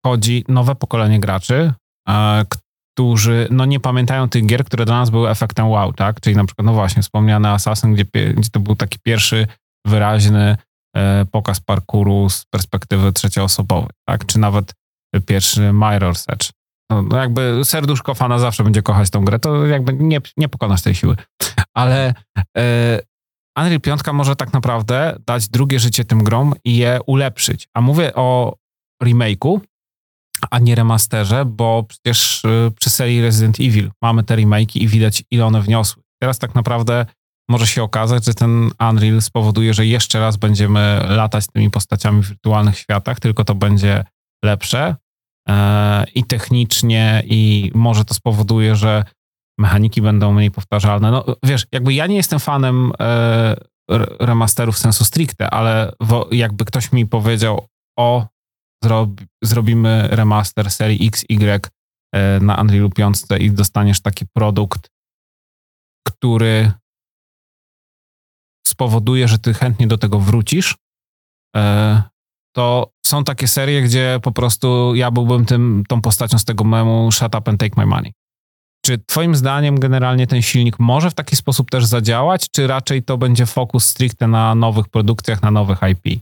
chodzi 0.06 0.44
nowe 0.48 0.74
pokolenie 0.74 1.20
graczy, 1.20 1.72
e, 2.08 2.44
którzy 2.94 3.48
no 3.50 3.64
nie 3.64 3.80
pamiętają 3.80 4.28
tych 4.28 4.46
gier, 4.46 4.64
które 4.64 4.84
dla 4.84 4.96
nas 4.98 5.10
były 5.10 5.30
efektem 5.30 5.68
wow, 5.68 5.92
tak? 5.92 6.20
Czyli 6.20 6.36
na 6.36 6.44
przykład, 6.44 6.66
no 6.66 6.72
właśnie, 6.72 7.02
wspomniany 7.02 7.48
Assassin, 7.48 7.94
gdzie, 7.94 8.04
gdzie 8.34 8.50
to 8.50 8.60
był 8.60 8.76
taki 8.76 8.98
pierwszy 9.02 9.46
wyraźny 9.86 10.56
pokaz 11.30 11.60
parkouru 11.60 12.30
z 12.30 12.44
perspektywy 12.44 13.12
trzecioosobowej, 13.12 13.90
tak? 14.08 14.26
Czy 14.26 14.38
nawet 14.38 14.72
pierwszy 15.26 15.60
Mirror's 15.60 16.24
Edge. 16.28 16.50
No, 16.90 17.02
no 17.02 17.16
jakby 17.16 17.60
serduszko 17.64 18.14
fana 18.14 18.38
zawsze 18.38 18.64
będzie 18.64 18.82
kochać 18.82 19.10
tą 19.10 19.24
grę, 19.24 19.38
to 19.38 19.66
jakby 19.66 19.92
nie, 19.92 20.20
nie 20.36 20.48
pokonasz 20.48 20.82
tej 20.82 20.94
siły. 20.94 21.16
Ale 21.76 22.14
e, 22.56 23.00
Unreal 23.58 23.80
5 23.80 24.00
może 24.12 24.36
tak 24.36 24.52
naprawdę 24.52 25.16
dać 25.26 25.48
drugie 25.48 25.78
życie 25.78 26.04
tym 26.04 26.24
grom 26.24 26.54
i 26.64 26.76
je 26.76 26.98
ulepszyć. 27.06 27.68
A 27.74 27.80
mówię 27.80 28.14
o 28.14 28.56
remake'u, 29.02 29.60
a 30.50 30.58
nie 30.58 30.74
remasterze, 30.74 31.44
bo 31.44 31.82
przecież 31.82 32.44
y, 32.44 32.72
przy 32.80 32.90
serii 32.90 33.22
Resident 33.22 33.60
Evil 33.60 33.90
mamy 34.02 34.22
te 34.22 34.36
remake'i 34.36 34.82
i 34.82 34.88
widać, 34.88 35.24
ile 35.30 35.46
one 35.46 35.62
wniosły. 35.62 36.02
Teraz 36.22 36.38
tak 36.38 36.54
naprawdę 36.54 37.06
może 37.48 37.66
się 37.66 37.82
okazać, 37.82 38.24
że 38.24 38.34
ten 38.34 38.70
Unreal 38.90 39.22
spowoduje, 39.22 39.74
że 39.74 39.86
jeszcze 39.86 40.20
raz 40.20 40.36
będziemy 40.36 41.00
latać 41.08 41.46
tymi 41.46 41.70
postaciami 41.70 42.22
w 42.22 42.28
wirtualnych 42.28 42.78
światach, 42.78 43.20
tylko 43.20 43.44
to 43.44 43.54
będzie 43.54 44.04
lepsze 44.44 44.96
e, 45.48 46.04
i 46.14 46.24
technicznie, 46.24 47.22
i 47.26 47.70
może 47.74 48.04
to 48.04 48.14
spowoduje, 48.14 48.76
że 48.76 49.04
mechaniki 49.58 50.02
będą 50.02 50.32
mniej 50.32 50.50
powtarzalne. 50.50 51.10
No 51.10 51.24
wiesz, 51.42 51.66
jakby 51.72 51.94
ja 51.94 52.06
nie 52.06 52.16
jestem 52.16 52.40
fanem 52.40 52.92
e, 53.00 53.56
remasterów 54.20 54.78
sensu 54.78 55.04
stricte, 55.04 55.50
ale 55.50 55.92
jakby 56.30 56.64
ktoś 56.64 56.92
mi 56.92 57.06
powiedział, 57.06 57.66
o, 57.98 58.26
zrob, 58.84 59.20
zrobimy 59.44 60.08
remaster 60.10 60.70
serii 60.70 61.06
XY 61.06 61.60
e, 62.14 62.40
na 62.40 62.60
Unreal 62.60 62.90
5 62.90 63.16
i 63.40 63.50
dostaniesz 63.50 64.02
taki 64.02 64.26
produkt, 64.36 64.88
który 66.08 66.72
spowoduje, 68.68 69.28
że 69.28 69.38
ty 69.38 69.54
chętnie 69.54 69.86
do 69.86 69.98
tego 69.98 70.20
wrócisz, 70.20 70.76
e, 71.56 72.02
to 72.56 72.90
są 73.06 73.24
takie 73.24 73.48
serie, 73.48 73.82
gdzie 73.82 74.20
po 74.22 74.32
prostu 74.32 74.94
ja 74.94 75.10
byłbym 75.10 75.46
tym, 75.46 75.84
tą 75.88 76.00
postacią 76.00 76.38
z 76.38 76.44
tego 76.44 76.64
memu 76.64 77.12
shut 77.12 77.34
up 77.34 77.50
and 77.50 77.60
take 77.60 77.74
my 77.76 77.86
money. 77.86 78.12
Czy 78.84 78.98
twoim 78.98 79.34
zdaniem 79.34 79.80
generalnie 79.80 80.26
ten 80.26 80.42
silnik 80.42 80.78
może 80.78 81.10
w 81.10 81.14
taki 81.14 81.36
sposób 81.36 81.70
też 81.70 81.84
zadziałać, 81.84 82.46
czy 82.50 82.66
raczej 82.66 83.02
to 83.02 83.18
będzie 83.18 83.46
fokus 83.46 83.84
stricte 83.84 84.28
na 84.28 84.54
nowych 84.54 84.88
produkcjach, 84.88 85.42
na 85.42 85.50
nowych 85.50 85.78
IP? 85.92 86.20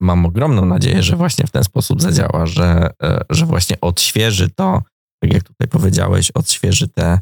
Mam 0.00 0.26
ogromną 0.26 0.64
nadzieję, 0.64 1.02
że 1.02 1.16
właśnie 1.16 1.46
w 1.46 1.50
ten 1.50 1.64
sposób 1.64 2.02
zadziała, 2.02 2.46
że, 2.46 2.90
e, 3.02 3.20
że 3.30 3.46
właśnie 3.46 3.80
odświeży 3.80 4.50
to, 4.50 4.82
tak 5.22 5.32
jak 5.32 5.42
tutaj 5.42 5.68
powiedziałeś, 5.68 6.30
odświeży 6.30 6.88
te, 6.88 7.18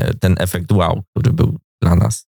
e, 0.00 0.14
ten 0.14 0.34
efekt 0.38 0.72
wow, 0.72 1.02
który 1.10 1.32
był 1.32 1.58
dla 1.82 1.94
nas 1.94 2.26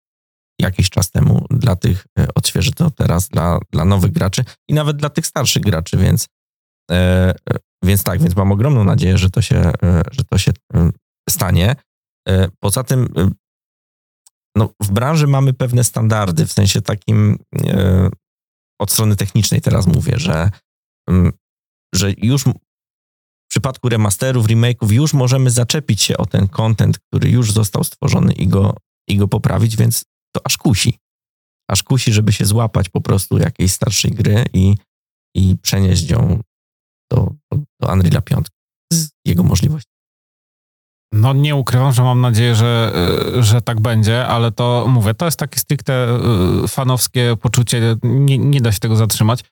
jakiś 0.60 0.90
czas 0.90 1.10
temu, 1.10 1.46
dla 1.50 1.76
tych, 1.76 2.06
e, 2.18 2.28
odświeży 2.34 2.72
to 2.72 2.90
teraz 2.90 3.28
dla, 3.28 3.58
dla 3.72 3.84
nowych 3.84 4.12
graczy 4.12 4.44
i 4.68 4.74
nawet 4.74 4.96
dla 4.96 5.10
tych 5.10 5.26
starszych 5.26 5.62
graczy, 5.62 5.96
więc, 5.96 6.26
więc 7.84 8.02
tak, 8.02 8.22
więc 8.22 8.36
mam 8.36 8.52
ogromną 8.52 8.84
nadzieję, 8.84 9.18
że 9.18 9.30
to 9.30 9.42
się, 9.42 9.72
że 10.10 10.24
to 10.30 10.38
się 10.38 10.52
stanie. 11.30 11.76
E, 12.28 12.48
poza 12.60 12.84
tym 12.84 13.08
e, 13.16 13.30
no, 14.56 14.72
w 14.82 14.90
branży 14.90 15.26
mamy 15.26 15.52
pewne 15.52 15.84
standardy, 15.84 16.46
w 16.46 16.52
sensie 16.52 16.82
takim 16.82 17.38
e, 17.66 18.10
od 18.80 18.90
strony 18.90 19.16
technicznej 19.16 19.60
teraz 19.60 19.86
mówię, 19.86 20.18
że, 20.18 20.50
mm, 21.08 21.32
że 21.94 22.12
już 22.16 22.44
w 22.44 23.50
przypadku 23.50 23.88
remasterów, 23.88 24.46
remake'ów 24.46 24.92
już 24.92 25.14
możemy 25.14 25.50
zaczepić 25.50 26.02
się 26.02 26.16
o 26.16 26.26
ten 26.26 26.48
content, 26.48 26.98
który 26.98 27.30
już 27.30 27.52
został 27.52 27.84
stworzony 27.84 28.32
i 28.32 28.48
go, 28.48 28.76
i 29.08 29.16
go 29.16 29.28
poprawić, 29.28 29.76
więc 29.76 30.04
to 30.34 30.40
aż 30.44 30.56
kusi. 30.56 30.98
Aż 31.70 31.82
kusi, 31.82 32.12
żeby 32.12 32.32
się 32.32 32.44
złapać 32.44 32.88
po 32.88 33.00
prostu 33.00 33.38
jakiejś 33.38 33.72
starszej 33.72 34.10
gry 34.10 34.44
i, 34.52 34.74
i 35.36 35.56
przenieść 35.62 36.10
ją 36.10 36.40
do, 37.12 37.34
do, 37.52 37.88
Unreal'a 37.88 38.22
5 38.22 38.46
z 38.92 39.08
jego 39.24 39.42
możliwości. 39.42 39.90
No 41.12 41.32
nie 41.32 41.56
ukrywam, 41.56 41.92
że 41.92 42.02
mam 42.02 42.20
nadzieję, 42.20 42.54
że, 42.54 42.92
e, 43.36 43.42
że 43.42 43.62
tak 43.62 43.80
będzie, 43.80 44.26
ale 44.26 44.52
to 44.52 44.86
mówię, 44.88 45.14
to 45.14 45.24
jest 45.24 45.38
takie 45.38 45.58
stricte 45.58 45.92
e, 46.64 46.68
fanowskie 46.68 47.36
poczucie, 47.40 47.96
nie, 48.02 48.38
nie 48.38 48.60
da 48.60 48.72
się 48.72 48.78
tego 48.78 48.96
zatrzymać. 48.96 49.44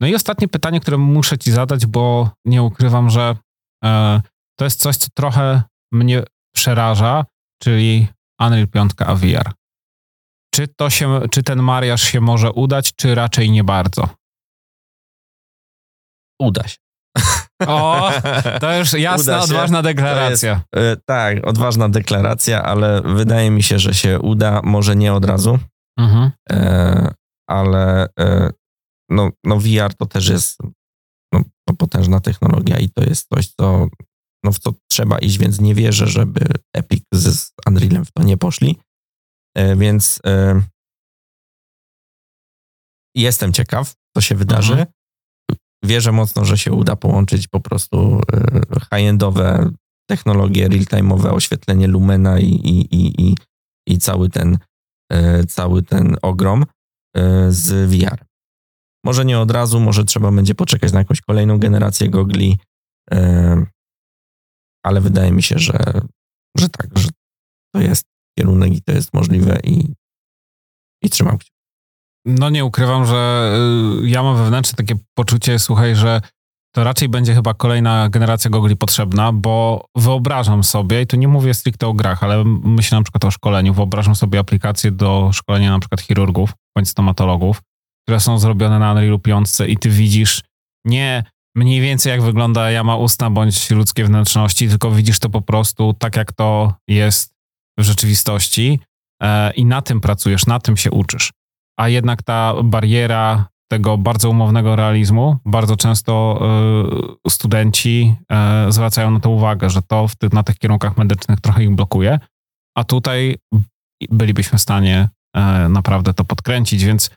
No 0.00 0.06
i 0.06 0.14
ostatnie 0.14 0.48
pytanie, 0.48 0.80
które 0.80 0.98
muszę 0.98 1.38
ci 1.38 1.52
zadać, 1.52 1.86
bo 1.86 2.30
nie 2.44 2.62
ukrywam, 2.62 3.10
że 3.10 3.36
e, 3.84 4.20
to 4.58 4.64
jest 4.64 4.80
coś, 4.80 4.96
co 4.96 5.08
trochę 5.14 5.62
mnie 5.92 6.22
przeraża, 6.54 7.24
czyli 7.62 8.08
Unreal 8.40 8.68
5 8.68 8.92
a 9.06 9.14
VR. 9.14 9.52
Czy, 10.58 10.68
to 10.68 10.90
się, 10.90 11.20
czy 11.30 11.42
ten 11.42 11.62
mariaż 11.62 12.02
się 12.02 12.20
może 12.20 12.52
udać, 12.52 12.92
czy 12.96 13.14
raczej 13.14 13.50
nie 13.50 13.64
bardzo? 13.64 14.08
Uda 16.40 16.68
się. 16.68 16.76
O, 17.66 18.10
to 18.60 18.78
już 18.78 18.92
jasna, 19.08 19.42
odważna 19.42 19.82
deklaracja. 19.82 20.62
Jest, 20.76 21.00
tak, 21.06 21.46
odważna 21.46 21.88
deklaracja, 21.88 22.62
ale 22.62 23.02
wydaje 23.02 23.50
mi 23.50 23.62
się, 23.62 23.78
że 23.78 23.94
się 23.94 24.18
uda. 24.20 24.60
Może 24.64 24.96
nie 24.96 25.12
od 25.12 25.24
razu, 25.24 25.58
mhm. 25.98 26.30
e, 26.50 27.14
ale 27.48 28.06
e, 28.20 28.50
no, 29.10 29.30
no 29.44 29.56
VR 29.56 29.94
to 29.94 30.06
też 30.06 30.28
jest 30.28 30.58
no, 31.32 31.42
no, 31.68 31.74
potężna 31.74 32.20
technologia 32.20 32.78
i 32.78 32.88
to 32.88 33.04
jest 33.04 33.28
coś, 33.34 33.48
co, 33.48 33.88
no, 34.44 34.52
w 34.52 34.58
co 34.58 34.72
trzeba 34.90 35.18
iść, 35.18 35.38
więc 35.38 35.60
nie 35.60 35.74
wierzę, 35.74 36.06
żeby 36.06 36.40
Epic 36.76 37.04
z 37.14 37.52
Unrealem 37.66 38.04
w 38.04 38.12
to 38.12 38.22
nie 38.22 38.36
poszli. 38.36 38.78
E, 39.56 39.76
więc 39.76 40.20
e, 40.26 40.62
jestem 43.14 43.52
ciekaw, 43.52 43.94
co 44.16 44.20
się 44.20 44.34
wydarzy. 44.34 44.72
Mhm 44.72 44.92
wierzę 45.84 46.12
mocno, 46.12 46.44
że 46.44 46.58
się 46.58 46.72
uda 46.72 46.96
połączyć 46.96 47.48
po 47.48 47.60
prostu 47.60 48.20
e, 48.32 48.60
high-endowe 48.80 49.70
technologie, 50.10 50.68
real-time'owe, 50.68 51.34
oświetlenie 51.34 51.86
Lumena 51.86 52.38
i, 52.38 52.44
i, 52.44 52.94
i, 52.94 53.22
i, 53.22 53.34
i 53.86 53.98
cały, 53.98 54.28
ten, 54.28 54.58
cały 55.48 55.82
ten 55.82 56.16
ogrom 56.22 56.64
z 57.48 57.90
VR. 57.90 58.24
Może 59.04 59.24
nie 59.24 59.38
od 59.38 59.50
razu, 59.50 59.80
może 59.80 60.04
trzeba 60.04 60.32
będzie 60.32 60.54
poczekać 60.54 60.92
na 60.92 60.98
jakąś 60.98 61.20
kolejną 61.20 61.58
generację 61.58 62.08
gogli, 62.08 62.58
ale 64.84 65.00
wydaje 65.00 65.32
mi 65.32 65.42
się, 65.42 65.58
że, 65.58 66.00
że 66.56 66.68
tak, 66.68 66.98
że 66.98 67.08
to 67.74 67.80
jest 67.80 68.04
kierunek 68.38 68.72
i 68.72 68.82
to 68.82 68.92
jest 68.92 69.14
możliwe 69.14 69.58
i, 69.64 69.94
i 71.02 71.10
trzymam 71.10 71.38
kciuki. 71.38 71.58
No 72.26 72.50
nie 72.50 72.64
ukrywam, 72.64 73.06
że 73.06 73.52
y, 74.02 74.08
ja 74.08 74.22
mam 74.22 74.36
wewnętrzne 74.36 74.76
takie 74.76 74.94
poczucie, 75.14 75.58
słuchaj, 75.58 75.96
że 75.96 76.20
to 76.74 76.84
raczej 76.84 77.08
będzie 77.08 77.34
chyba 77.34 77.54
kolejna 77.54 78.08
generacja 78.08 78.50
gogli 78.50 78.76
potrzebna, 78.76 79.32
bo 79.32 79.84
wyobrażam 79.96 80.64
sobie, 80.64 81.02
i 81.02 81.06
tu 81.06 81.16
nie 81.16 81.28
mówię 81.28 81.54
stricte 81.54 81.86
o 81.86 81.94
grach, 81.94 82.24
ale 82.24 82.44
myślę 82.44 82.98
na 82.98 83.04
przykład 83.04 83.24
o 83.24 83.30
szkoleniu, 83.30 83.74
wyobrażam 83.74 84.16
sobie 84.16 84.38
aplikacje 84.38 84.90
do 84.90 85.30
szkolenia 85.32 85.70
na 85.70 85.78
przykład 85.78 86.00
chirurgów 86.00 86.50
bądź 86.76 86.88
stomatologów, 86.88 87.62
które 88.06 88.20
są 88.20 88.38
zrobione 88.38 88.78
na 88.78 88.92
Unreal 88.92 89.20
5 89.20 89.48
i 89.68 89.76
ty 89.76 89.90
widzisz 89.90 90.42
nie 90.84 91.24
mniej 91.56 91.80
więcej 91.80 92.10
jak 92.10 92.22
wygląda 92.22 92.70
jama 92.70 92.96
ustna 92.96 93.30
bądź 93.30 93.70
ludzkie 93.70 94.04
wnętrzności, 94.04 94.68
tylko 94.68 94.90
widzisz 94.90 95.18
to 95.18 95.30
po 95.30 95.42
prostu 95.42 95.94
tak, 95.94 96.16
jak 96.16 96.32
to 96.32 96.74
jest 96.88 97.37
w 97.78 97.82
rzeczywistości 97.82 98.80
e, 99.22 99.52
i 99.52 99.64
na 99.64 99.82
tym 99.82 100.00
pracujesz, 100.00 100.46
na 100.46 100.60
tym 100.60 100.76
się 100.76 100.90
uczysz 100.90 101.32
a 101.78 101.88
jednak 101.88 102.22
ta 102.22 102.54
bariera 102.62 103.48
tego 103.70 103.98
bardzo 103.98 104.30
umownego 104.30 104.76
realizmu, 104.76 105.36
bardzo 105.44 105.76
często 105.76 106.40
y, 107.26 107.30
studenci 107.30 108.16
y, 108.68 108.72
zwracają 108.72 109.10
na 109.10 109.20
to 109.20 109.30
uwagę, 109.30 109.70
że 109.70 109.82
to 109.82 110.06
ty, 110.18 110.28
na 110.32 110.42
tych 110.42 110.58
kierunkach 110.58 110.96
medycznych 110.96 111.40
trochę 111.40 111.64
ich 111.64 111.70
blokuje, 111.70 112.18
a 112.76 112.84
tutaj 112.84 113.36
bylibyśmy 114.10 114.58
w 114.58 114.62
stanie 114.62 115.08
y, 115.36 115.68
naprawdę 115.68 116.14
to 116.14 116.24
podkręcić, 116.24 116.84
więc 116.84 117.10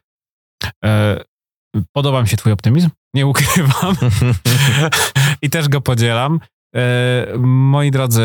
podoba 1.93 2.21
mi 2.21 2.28
się 2.28 2.38
twój 2.38 2.52
optymizm, 2.52 2.89
nie 3.13 3.28
ukrywam 3.28 3.95
i 5.41 5.50
też 5.50 5.69
go 5.69 5.82
podzielam. 5.82 6.39
Moi 7.38 7.91
drodzy, 7.91 8.21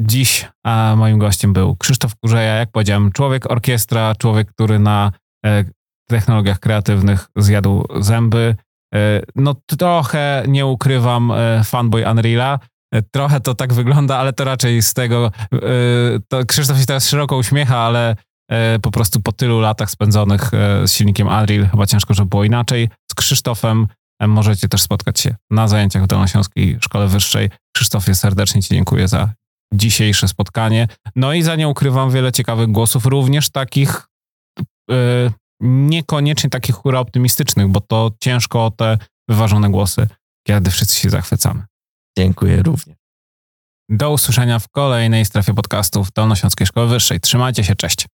dziś 0.00 0.48
moim 0.96 1.18
gościem 1.18 1.52
był 1.52 1.76
Krzysztof 1.76 2.16
Kurzeja, 2.16 2.54
jak 2.54 2.70
powiedziałem, 2.70 3.12
człowiek 3.12 3.50
orkiestra, 3.50 4.14
człowiek, 4.14 4.52
który 4.52 4.78
na 4.78 5.12
E, 5.46 5.64
technologiach 6.08 6.60
kreatywnych 6.60 7.28
zjadł 7.36 7.86
zęby. 8.00 8.56
E, 8.94 9.22
no 9.36 9.54
trochę, 9.66 10.44
nie 10.48 10.66
ukrywam, 10.66 11.30
e, 11.30 11.64
fanboy 11.64 12.10
Unreala. 12.10 12.58
Trochę 13.10 13.40
to 13.40 13.54
tak 13.54 13.72
wygląda, 13.72 14.18
ale 14.18 14.32
to 14.32 14.44
raczej 14.44 14.82
z 14.82 14.94
tego... 14.94 15.30
To 16.28 16.46
Krzysztof 16.46 16.78
się 16.78 16.86
teraz 16.86 17.08
szeroko 17.08 17.36
uśmiecha, 17.36 17.78
ale 17.78 18.16
po 18.82 18.90
prostu 18.90 19.20
po 19.20 19.32
tylu 19.32 19.60
latach 19.60 19.90
spędzonych 19.90 20.50
z 20.84 20.92
silnikiem 20.92 21.28
Unreal 21.28 21.66
chyba 21.70 21.86
ciężko, 21.86 22.14
żeby 22.14 22.28
było 22.28 22.44
inaczej. 22.44 22.88
Z 23.10 23.14
Krzysztofem 23.14 23.86
możecie 24.28 24.68
też 24.68 24.82
spotkać 24.82 25.20
się 25.20 25.34
na 25.50 25.68
zajęciach 25.68 26.02
w 26.02 26.06
Dolnośląskiej 26.06 26.78
Szkole 26.80 27.08
Wyższej. 27.08 27.50
Krzysztofie, 27.76 28.14
serdecznie 28.14 28.62
Ci 28.62 28.74
dziękuję 28.74 29.08
za 29.08 29.32
dzisiejsze 29.74 30.28
spotkanie. 30.28 30.88
No 31.16 31.32
i 31.32 31.42
za 31.42 31.56
nie 31.56 31.68
ukrywam 31.68 32.10
wiele 32.10 32.32
ciekawych 32.32 32.68
głosów, 32.68 33.06
również 33.06 33.50
takich 33.50 34.10
Y, 34.90 35.32
niekoniecznie 35.60 36.50
takich 36.50 36.74
hura 36.74 36.98
optymistycznych, 36.98 37.68
bo 37.68 37.80
to 37.80 38.10
ciężko 38.20 38.66
o 38.66 38.70
te 38.70 38.98
wyważone 39.28 39.70
głosy, 39.70 40.08
kiedy 40.46 40.70
wszyscy 40.70 41.00
się 41.00 41.10
zachwycamy. 41.10 41.64
Dziękuję 42.18 42.62
również. 42.62 42.96
Do 43.88 44.12
usłyszenia 44.12 44.58
w 44.58 44.68
kolejnej 44.68 45.24
strefie 45.24 45.54
podcastów 45.54 46.12
Dolnośląskiej 46.12 46.66
Szkoły 46.66 46.86
Wyższej. 46.86 47.20
Trzymajcie 47.20 47.64
się, 47.64 47.76
cześć. 47.76 48.06